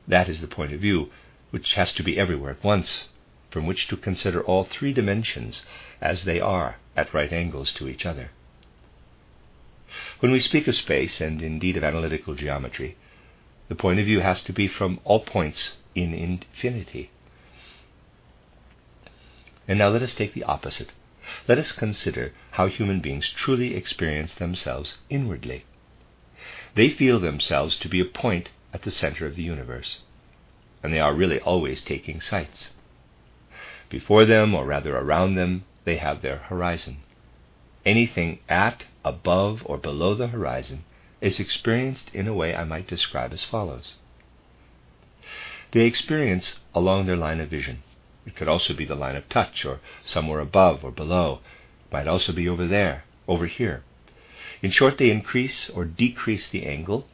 That 0.07 0.29
is 0.29 0.41
the 0.41 0.47
point 0.47 0.73
of 0.73 0.81
view, 0.81 1.11
which 1.51 1.75
has 1.75 1.93
to 1.95 2.03
be 2.03 2.19
everywhere 2.19 2.53
at 2.53 2.65
once, 2.65 3.09
from 3.51 3.67
which 3.67 3.89
to 3.89 3.97
consider 3.97 4.43
all 4.43 4.65
three 4.65 4.93
dimensions 4.93 5.63
as 6.01 6.25
they 6.25 6.41
are 6.41 6.77
at 6.97 7.15
right 7.15 7.33
angles 7.33 7.73
to 7.75 7.89
each 7.89 8.05
other. 8.05 8.31
When 10.21 10.33
we 10.33 10.41
speak 10.41 10.69
of 10.69 10.75
space, 10.75 11.21
and 11.21 11.43
indeed 11.43 11.77
of 11.77 11.85
analytical 11.85 12.35
geometry, 12.35 12.97
the 13.69 13.75
point 13.75 14.01
of 14.01 14.07
view 14.07 14.21
has 14.21 14.43
to 14.45 14.53
be 14.53 14.67
from 14.67 15.01
all 15.05 15.21
points 15.21 15.79
in 15.95 16.15
infinity. 16.15 17.11
And 19.67 19.79
now 19.79 19.89
let 19.89 20.03
us 20.03 20.15
take 20.15 20.35
the 20.35 20.45
opposite. 20.45 20.93
Let 21.47 21.59
us 21.59 21.73
consider 21.73 22.33
how 22.53 22.69
human 22.69 23.01
beings 23.01 23.29
truly 23.29 23.75
experience 23.75 24.33
themselves 24.33 24.97
inwardly. 25.11 25.65
They 26.75 26.89
feel 26.89 27.21
themselves 27.21 27.77
to 27.79 27.89
be 27.89 28.01
a 28.01 28.05
point 28.05 28.51
at 28.73 28.83
the 28.83 28.91
center 28.91 29.27
of 29.27 29.37
the 29.37 29.43
universe, 29.43 29.99
and 30.83 30.93
they 30.93 31.01
are 31.01 31.15
really 31.15 31.41
always 31.41 31.83
taking 31.83 32.21
sights. 32.21 32.71
Before 33.91 34.25
them, 34.25 34.55
or 34.55 34.65
rather 34.67 34.97
around 34.97 35.35
them, 35.35 35.65
they 35.85 35.97
have 35.97 36.23
their 36.23 36.39
horizon. 36.39 36.99
Anything 37.85 38.39
at 38.49 38.85
above 39.09 39.63
or 39.65 39.79
below 39.79 40.15
the 40.15 40.29
horizon 40.29 40.85
is 41.21 41.41
experienced 41.41 42.11
in 42.15 42.29
a 42.29 42.35
way 42.35 42.55
I 42.55 42.65
might 42.65 42.87
describe 42.87 43.33
as 43.33 43.45
follows. 43.45 43.95
They 45.73 45.81
experience 45.81 46.57
along 46.75 47.07
their 47.07 47.17
line 47.17 47.41
of 47.41 47.51
vision. 47.51 47.83
It 48.27 48.37
could 48.37 48.49
also 48.49 48.75
be 48.75 48.85
the 48.85 48.95
line 48.95 49.17
of 49.17 49.29
touch, 49.29 49.65
or 49.65 49.81
somewhere 50.05 50.41
above 50.41 50.85
or 50.85 50.91
below. 50.91 51.41
It 51.87 51.93
might 51.93 52.07
also 52.07 52.33
be 52.33 52.49
over 52.49 52.67
there, 52.67 53.05
over 53.27 53.47
here. 53.47 53.83
In 54.63 54.71
short, 54.71 54.99
they 54.99 55.11
increase 55.11 55.71
or 55.71 55.85
decrease 55.85 56.49
the 56.49 56.67
angle, 56.67 57.07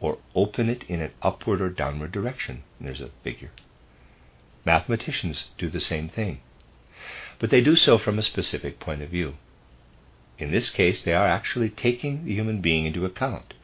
or 0.00 0.18
open 0.34 0.68
it 0.68 0.84
in 0.84 1.00
an 1.00 1.12
upward 1.22 1.60
or 1.60 1.68
downward 1.68 2.12
direction. 2.12 2.62
And 2.78 2.88
there's 2.88 3.00
a 3.00 3.10
figure. 3.22 3.50
Mathematicians 4.64 5.46
do 5.58 5.68
the 5.68 5.80
same 5.80 6.08
thing, 6.08 6.40
but 7.38 7.50
they 7.50 7.60
do 7.60 7.76
so 7.76 7.98
from 7.98 8.18
a 8.18 8.22
specific 8.22 8.78
point 8.78 9.02
of 9.02 9.10
view. 9.10 9.34
In 10.42 10.50
this 10.50 10.70
case, 10.70 11.00
they 11.00 11.14
are 11.14 11.28
actually 11.28 11.70
taking 11.70 12.24
the 12.24 12.34
human 12.34 12.60
being 12.60 12.84
into 12.84 13.04
account, 13.04 13.54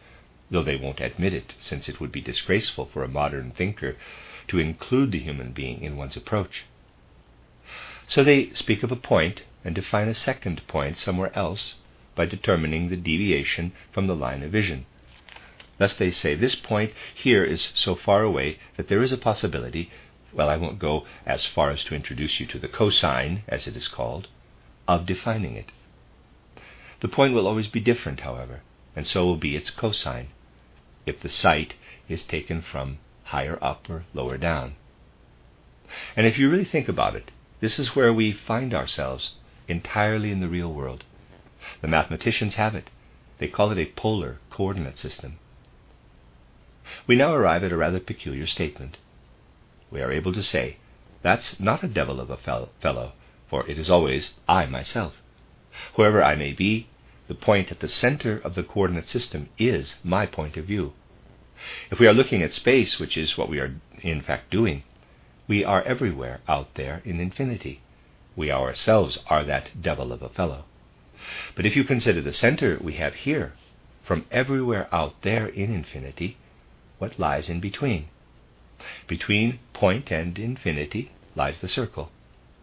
though 0.48 0.62
they 0.62 0.76
won't 0.76 1.00
admit 1.00 1.34
it, 1.34 1.54
since 1.58 1.88
it 1.88 1.98
would 1.98 2.12
be 2.12 2.20
disgraceful 2.20 2.86
for 2.86 3.02
a 3.02 3.08
modern 3.08 3.50
thinker 3.50 3.96
to 4.46 4.60
include 4.60 5.10
the 5.10 5.18
human 5.18 5.50
being 5.50 5.82
in 5.82 5.96
one's 5.96 6.16
approach. 6.16 6.66
So 8.06 8.22
they 8.22 8.50
speak 8.50 8.84
of 8.84 8.92
a 8.92 8.96
point 8.96 9.42
and 9.64 9.74
define 9.74 10.06
a 10.06 10.14
second 10.14 10.68
point 10.68 10.98
somewhere 10.98 11.36
else 11.36 11.74
by 12.14 12.26
determining 12.26 12.90
the 12.90 12.96
deviation 12.96 13.72
from 13.90 14.06
the 14.06 14.14
line 14.14 14.44
of 14.44 14.52
vision. 14.52 14.86
Thus 15.78 15.96
they 15.96 16.12
say 16.12 16.36
this 16.36 16.54
point 16.54 16.92
here 17.12 17.42
is 17.42 17.72
so 17.74 17.96
far 17.96 18.22
away 18.22 18.60
that 18.76 18.86
there 18.86 19.02
is 19.02 19.10
a 19.10 19.18
possibility, 19.18 19.90
well, 20.32 20.48
I 20.48 20.56
won't 20.56 20.78
go 20.78 21.06
as 21.26 21.44
far 21.44 21.70
as 21.70 21.82
to 21.84 21.96
introduce 21.96 22.38
you 22.38 22.46
to 22.46 22.58
the 22.60 22.68
cosine, 22.68 23.42
as 23.48 23.66
it 23.66 23.74
is 23.74 23.88
called, 23.88 24.28
of 24.86 25.06
defining 25.06 25.56
it. 25.56 25.72
The 27.00 27.08
point 27.08 27.34
will 27.34 27.46
always 27.46 27.68
be 27.68 27.80
different, 27.80 28.20
however, 28.20 28.62
and 28.96 29.06
so 29.06 29.24
will 29.24 29.36
be 29.36 29.54
its 29.56 29.70
cosine. 29.70 30.28
if 31.06 31.20
the 31.20 31.28
sight 31.28 31.74
is 32.08 32.24
taken 32.24 32.60
from 32.60 32.98
higher 33.24 33.58
up 33.62 33.88
or 33.88 34.04
lower 34.12 34.36
down. 34.36 34.74
And 36.16 36.26
if 36.26 36.38
you 36.38 36.50
really 36.50 36.64
think 36.64 36.88
about 36.88 37.16
it, 37.16 37.30
this 37.60 37.78
is 37.78 37.96
where 37.96 38.12
we 38.12 38.32
find 38.32 38.74
ourselves 38.74 39.36
entirely 39.68 40.30
in 40.30 40.40
the 40.40 40.48
real 40.48 40.72
world. 40.72 41.04
The 41.80 41.88
mathematicians 41.88 42.56
have 42.56 42.74
it. 42.74 42.90
They 43.38 43.48
call 43.48 43.70
it 43.70 43.78
a 43.78 43.86
polar 43.86 44.38
coordinate 44.50 44.98
system. 44.98 45.38
We 47.06 47.16
now 47.16 47.34
arrive 47.34 47.64
at 47.64 47.72
a 47.72 47.76
rather 47.76 48.00
peculiar 48.00 48.46
statement. 48.46 48.98
We 49.90 50.02
are 50.02 50.12
able 50.12 50.32
to 50.32 50.42
say, 50.42 50.76
That's 51.22 51.58
not 51.60 51.82
a 51.84 51.88
devil 51.88 52.20
of 52.20 52.30
a 52.30 52.36
fellow, 52.36 53.12
for 53.48 53.66
it 53.68 53.78
is 53.78 53.90
always 53.90 54.30
I 54.48 54.66
myself. 54.66 55.14
Wherever 55.94 56.22
I 56.22 56.34
may 56.34 56.52
be, 56.52 56.88
the 57.28 57.34
point 57.34 57.70
at 57.70 57.80
the 57.80 57.88
center 57.88 58.38
of 58.38 58.54
the 58.54 58.62
coordinate 58.62 59.08
system 59.08 59.48
is 59.58 59.96
my 60.02 60.26
point 60.26 60.56
of 60.56 60.64
view. 60.64 60.92
If 61.90 61.98
we 61.98 62.06
are 62.06 62.14
looking 62.14 62.42
at 62.42 62.52
space, 62.52 62.98
which 62.98 63.16
is 63.16 63.36
what 63.36 63.48
we 63.48 63.60
are 63.60 63.74
in 64.00 64.22
fact 64.22 64.50
doing, 64.50 64.84
we 65.46 65.64
are 65.64 65.82
everywhere 65.82 66.40
out 66.48 66.74
there 66.74 67.02
in 67.04 67.20
infinity. 67.20 67.80
We 68.36 68.50
ourselves 68.50 69.18
are 69.26 69.44
that 69.44 69.82
devil 69.82 70.12
of 70.12 70.22
a 70.22 70.28
fellow. 70.28 70.64
But 71.54 71.66
if 71.66 71.74
you 71.74 71.84
consider 71.84 72.20
the 72.20 72.32
center 72.32 72.78
we 72.80 72.94
have 72.94 73.14
here, 73.14 73.54
from 74.04 74.24
everywhere 74.30 74.88
out 74.92 75.22
there 75.22 75.46
in 75.46 75.74
infinity, 75.74 76.36
what 76.98 77.18
lies 77.18 77.48
in 77.48 77.60
between? 77.60 78.08
Between 79.06 79.58
point 79.72 80.10
and 80.12 80.38
infinity 80.38 81.10
lies 81.34 81.58
the 81.60 81.68
circle. 81.68 82.10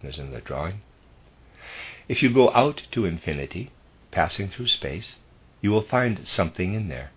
There's 0.01 0.18
another 0.18 0.41
drawing. 0.41 0.82
If 2.08 2.22
you 2.22 2.30
go 2.30 2.51
out 2.53 2.84
to 2.91 3.06
infinity, 3.06 3.72
passing 4.12 4.49
through 4.49 4.68
space, 4.68 5.18
you 5.62 5.72
will 5.72 5.82
find 5.82 6.28
something 6.28 6.74
in 6.74 6.88
there. 6.88 7.12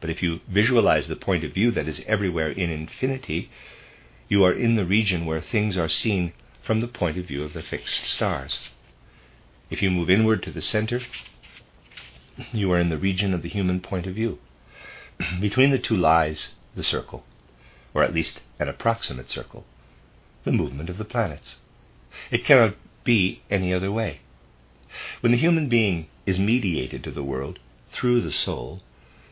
But 0.00 0.10
if 0.10 0.22
you 0.22 0.40
visualize 0.48 1.06
the 1.06 1.16
point 1.16 1.44
of 1.44 1.52
view 1.52 1.70
that 1.72 1.86
is 1.86 2.02
everywhere 2.06 2.50
in 2.50 2.70
infinity, 2.70 3.50
you 4.28 4.42
are 4.44 4.52
in 4.52 4.76
the 4.76 4.86
region 4.86 5.26
where 5.26 5.40
things 5.40 5.76
are 5.76 5.88
seen 5.88 6.32
from 6.62 6.80
the 6.80 6.88
point 6.88 7.18
of 7.18 7.26
view 7.26 7.42
of 7.42 7.52
the 7.52 7.62
fixed 7.62 8.06
stars. 8.06 8.58
If 9.70 9.82
you 9.82 9.90
move 9.90 10.10
inward 10.10 10.42
to 10.44 10.50
the 10.50 10.62
center, 10.62 11.02
you 12.52 12.72
are 12.72 12.80
in 12.80 12.88
the 12.88 12.98
region 12.98 13.34
of 13.34 13.42
the 13.42 13.48
human 13.48 13.80
point 13.80 14.06
of 14.06 14.14
view. 14.14 14.38
Between 15.40 15.70
the 15.70 15.78
two 15.78 15.96
lies 15.96 16.54
the 16.74 16.82
circle, 16.82 17.24
or 17.92 18.02
at 18.02 18.14
least 18.14 18.40
an 18.58 18.68
approximate 18.68 19.30
circle, 19.30 19.66
the 20.44 20.52
movement 20.52 20.88
of 20.88 20.98
the 20.98 21.04
planets. 21.04 21.56
It 22.30 22.44
cannot 22.44 22.74
be 23.04 23.42
any 23.50 23.72
other 23.72 23.90
way. 23.90 24.20
When 25.20 25.32
the 25.32 25.38
human 25.38 25.68
being 25.68 26.08
is 26.26 26.38
mediated 26.38 27.02
to 27.04 27.10
the 27.10 27.24
world 27.24 27.58
through 27.92 28.20
the 28.20 28.32
soul, 28.32 28.82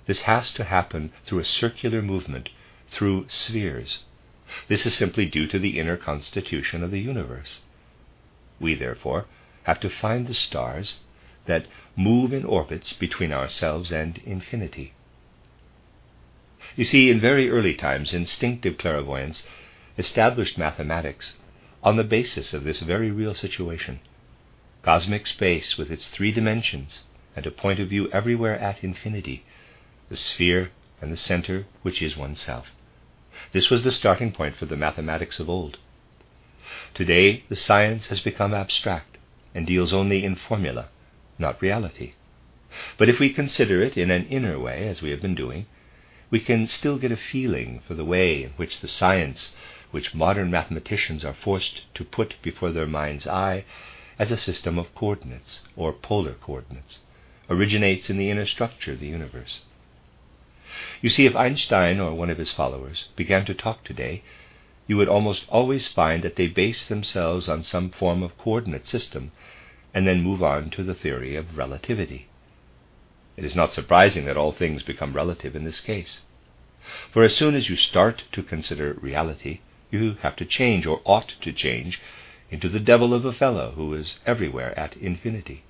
this 0.06 0.22
has 0.22 0.52
to 0.54 0.64
happen 0.64 1.12
through 1.24 1.40
a 1.40 1.44
circular 1.44 2.02
movement, 2.02 2.48
through 2.90 3.26
spheres. 3.28 4.04
This 4.68 4.86
is 4.86 4.94
simply 4.94 5.26
due 5.26 5.46
to 5.46 5.58
the 5.58 5.78
inner 5.78 5.96
constitution 5.96 6.82
of 6.82 6.90
the 6.90 7.00
universe. 7.00 7.60
We, 8.58 8.74
therefore, 8.74 9.26
have 9.64 9.80
to 9.80 9.90
find 9.90 10.26
the 10.26 10.34
stars 10.34 11.00
that 11.46 11.66
move 11.96 12.32
in 12.32 12.44
orbits 12.44 12.92
between 12.92 13.32
ourselves 13.32 13.92
and 13.92 14.18
infinity. 14.24 14.94
You 16.76 16.84
see, 16.84 17.10
in 17.10 17.20
very 17.20 17.50
early 17.50 17.74
times, 17.74 18.14
instinctive 18.14 18.78
clairvoyance 18.78 19.42
established 19.98 20.56
mathematics 20.56 21.34
on 21.82 21.96
the 21.96 22.04
basis 22.04 22.52
of 22.52 22.64
this 22.64 22.80
very 22.80 23.10
real 23.10 23.34
situation. 23.34 24.00
Cosmic 24.82 25.26
space, 25.26 25.76
with 25.76 25.90
its 25.90 26.08
three 26.08 26.32
dimensions 26.32 27.00
and 27.36 27.46
a 27.46 27.50
point 27.50 27.80
of 27.80 27.88
view 27.88 28.10
everywhere 28.10 28.58
at 28.58 28.82
infinity, 28.82 29.44
the 30.08 30.16
sphere 30.16 30.70
and 31.00 31.12
the 31.12 31.16
center, 31.16 31.66
which 31.82 32.02
is 32.02 32.16
oneself. 32.16 32.66
This 33.52 33.70
was 33.70 33.82
the 33.82 33.92
starting 33.92 34.32
point 34.32 34.56
for 34.56 34.66
the 34.66 34.76
mathematics 34.76 35.40
of 35.40 35.48
old. 35.48 35.78
Today, 36.94 37.44
the 37.48 37.56
science 37.56 38.08
has 38.08 38.20
become 38.20 38.54
abstract 38.54 39.16
and 39.54 39.66
deals 39.66 39.92
only 39.92 40.24
in 40.24 40.36
formula, 40.36 40.88
not 41.38 41.60
reality. 41.62 42.12
But 42.98 43.08
if 43.08 43.18
we 43.18 43.32
consider 43.32 43.82
it 43.82 43.96
in 43.96 44.10
an 44.10 44.26
inner 44.26 44.58
way, 44.58 44.86
as 44.86 45.02
we 45.02 45.10
have 45.10 45.20
been 45.20 45.34
doing, 45.34 45.66
we 46.30 46.38
can 46.40 46.68
still 46.68 46.98
get 46.98 47.10
a 47.10 47.16
feeling 47.16 47.80
for 47.86 47.94
the 47.94 48.04
way 48.04 48.44
in 48.44 48.50
which 48.50 48.80
the 48.80 48.88
science 48.88 49.52
which 49.90 50.14
modern 50.14 50.50
mathematicians 50.50 51.24
are 51.24 51.34
forced 51.34 51.82
to 51.94 52.04
put 52.04 52.36
before 52.42 52.70
their 52.70 52.86
mind's 52.86 53.26
eye 53.26 53.64
as 54.18 54.30
a 54.30 54.36
system 54.36 54.78
of 54.78 54.94
coordinates, 54.94 55.62
or 55.76 55.92
polar 55.92 56.34
coordinates, 56.34 57.00
originates 57.48 58.10
in 58.10 58.18
the 58.18 58.30
inner 58.30 58.46
structure 58.46 58.92
of 58.92 59.00
the 59.00 59.08
universe. 59.08 59.62
You 61.00 61.10
see, 61.10 61.26
if 61.26 61.34
Einstein 61.34 61.98
or 61.98 62.14
one 62.14 62.30
of 62.30 62.38
his 62.38 62.52
followers 62.52 63.08
began 63.16 63.44
to 63.46 63.54
talk 63.54 63.82
today, 63.82 64.22
you 64.86 64.96
would 64.96 65.08
almost 65.08 65.44
always 65.48 65.88
find 65.88 66.22
that 66.22 66.36
they 66.36 66.46
base 66.46 66.86
themselves 66.86 67.48
on 67.48 67.62
some 67.62 67.90
form 67.90 68.22
of 68.22 68.36
coordinate 68.38 68.86
system 68.86 69.32
and 69.94 70.06
then 70.06 70.22
move 70.22 70.42
on 70.42 70.70
to 70.70 70.84
the 70.84 70.94
theory 70.94 71.34
of 71.36 71.58
relativity. 71.58 72.28
It 73.36 73.44
is 73.44 73.56
not 73.56 73.72
surprising 73.72 74.26
that 74.26 74.36
all 74.36 74.52
things 74.52 74.82
become 74.82 75.14
relative 75.14 75.56
in 75.56 75.64
this 75.64 75.80
case. 75.80 76.20
For 77.12 77.22
as 77.22 77.34
soon 77.34 77.54
as 77.54 77.68
you 77.68 77.76
start 77.76 78.24
to 78.32 78.42
consider 78.42 78.94
reality, 79.00 79.60
you 79.90 80.16
have 80.22 80.36
to 80.36 80.44
change, 80.44 80.86
or 80.86 81.00
ought 81.04 81.34
to 81.40 81.52
change, 81.52 82.00
into 82.50 82.68
the 82.68 82.80
devil 82.80 83.14
of 83.14 83.24
a 83.24 83.32
fellow 83.32 83.72
who 83.72 83.94
is 83.94 84.18
everywhere 84.26 84.78
at 84.78 84.96
infinity. 84.96 85.64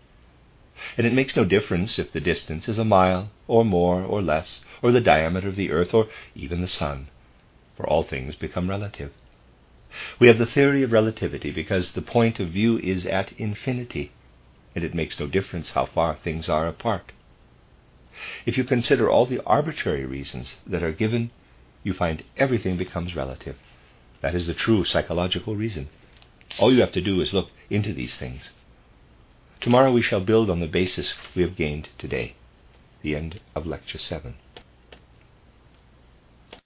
And 0.96 1.06
it 1.06 1.12
makes 1.12 1.36
no 1.36 1.44
difference 1.44 1.98
if 1.98 2.12
the 2.12 2.20
distance 2.20 2.68
is 2.68 2.78
a 2.78 2.84
mile, 2.84 3.30
or 3.46 3.64
more, 3.64 4.02
or 4.02 4.22
less, 4.22 4.62
or 4.82 4.92
the 4.92 5.00
diameter 5.00 5.48
of 5.48 5.56
the 5.56 5.70
earth, 5.70 5.92
or 5.92 6.08
even 6.34 6.60
the 6.60 6.68
sun 6.68 7.08
for 7.76 7.88
all 7.88 8.02
things 8.02 8.34
become 8.34 8.68
relative. 8.68 9.10
We 10.18 10.28
have 10.28 10.38
the 10.38 10.46
theory 10.46 10.82
of 10.82 10.92
relativity 10.92 11.50
because 11.50 11.92
the 11.92 12.02
point 12.02 12.38
of 12.38 12.50
view 12.50 12.78
is 12.78 13.06
at 13.06 13.32
infinity, 13.32 14.12
and 14.74 14.84
it 14.84 14.94
makes 14.94 15.18
no 15.18 15.26
difference 15.26 15.70
how 15.70 15.86
far 15.86 16.14
things 16.14 16.48
are 16.48 16.66
apart. 16.66 17.12
If 18.44 18.58
you 18.58 18.64
consider 18.64 19.08
all 19.08 19.24
the 19.24 19.42
arbitrary 19.44 20.04
reasons 20.04 20.56
that 20.66 20.82
are 20.82 20.92
given, 20.92 21.30
you 21.82 21.94
find 21.94 22.22
everything 22.36 22.76
becomes 22.76 23.16
relative. 23.16 23.56
That 24.20 24.34
is 24.34 24.46
the 24.46 24.54
true 24.54 24.84
psychological 24.84 25.56
reason. 25.56 25.88
All 26.58 26.72
you 26.72 26.80
have 26.80 26.92
to 26.92 27.00
do 27.00 27.20
is 27.20 27.32
look 27.32 27.50
into 27.70 27.92
these 27.92 28.16
things. 28.16 28.50
Tomorrow 29.60 29.92
we 29.92 30.02
shall 30.02 30.20
build 30.20 30.50
on 30.50 30.60
the 30.60 30.66
basis 30.66 31.14
we 31.34 31.42
have 31.42 31.56
gained 31.56 31.88
today. 31.98 32.34
The 33.02 33.14
end 33.14 33.40
of 33.54 33.66
Lecture 33.66 33.98
7. 33.98 34.34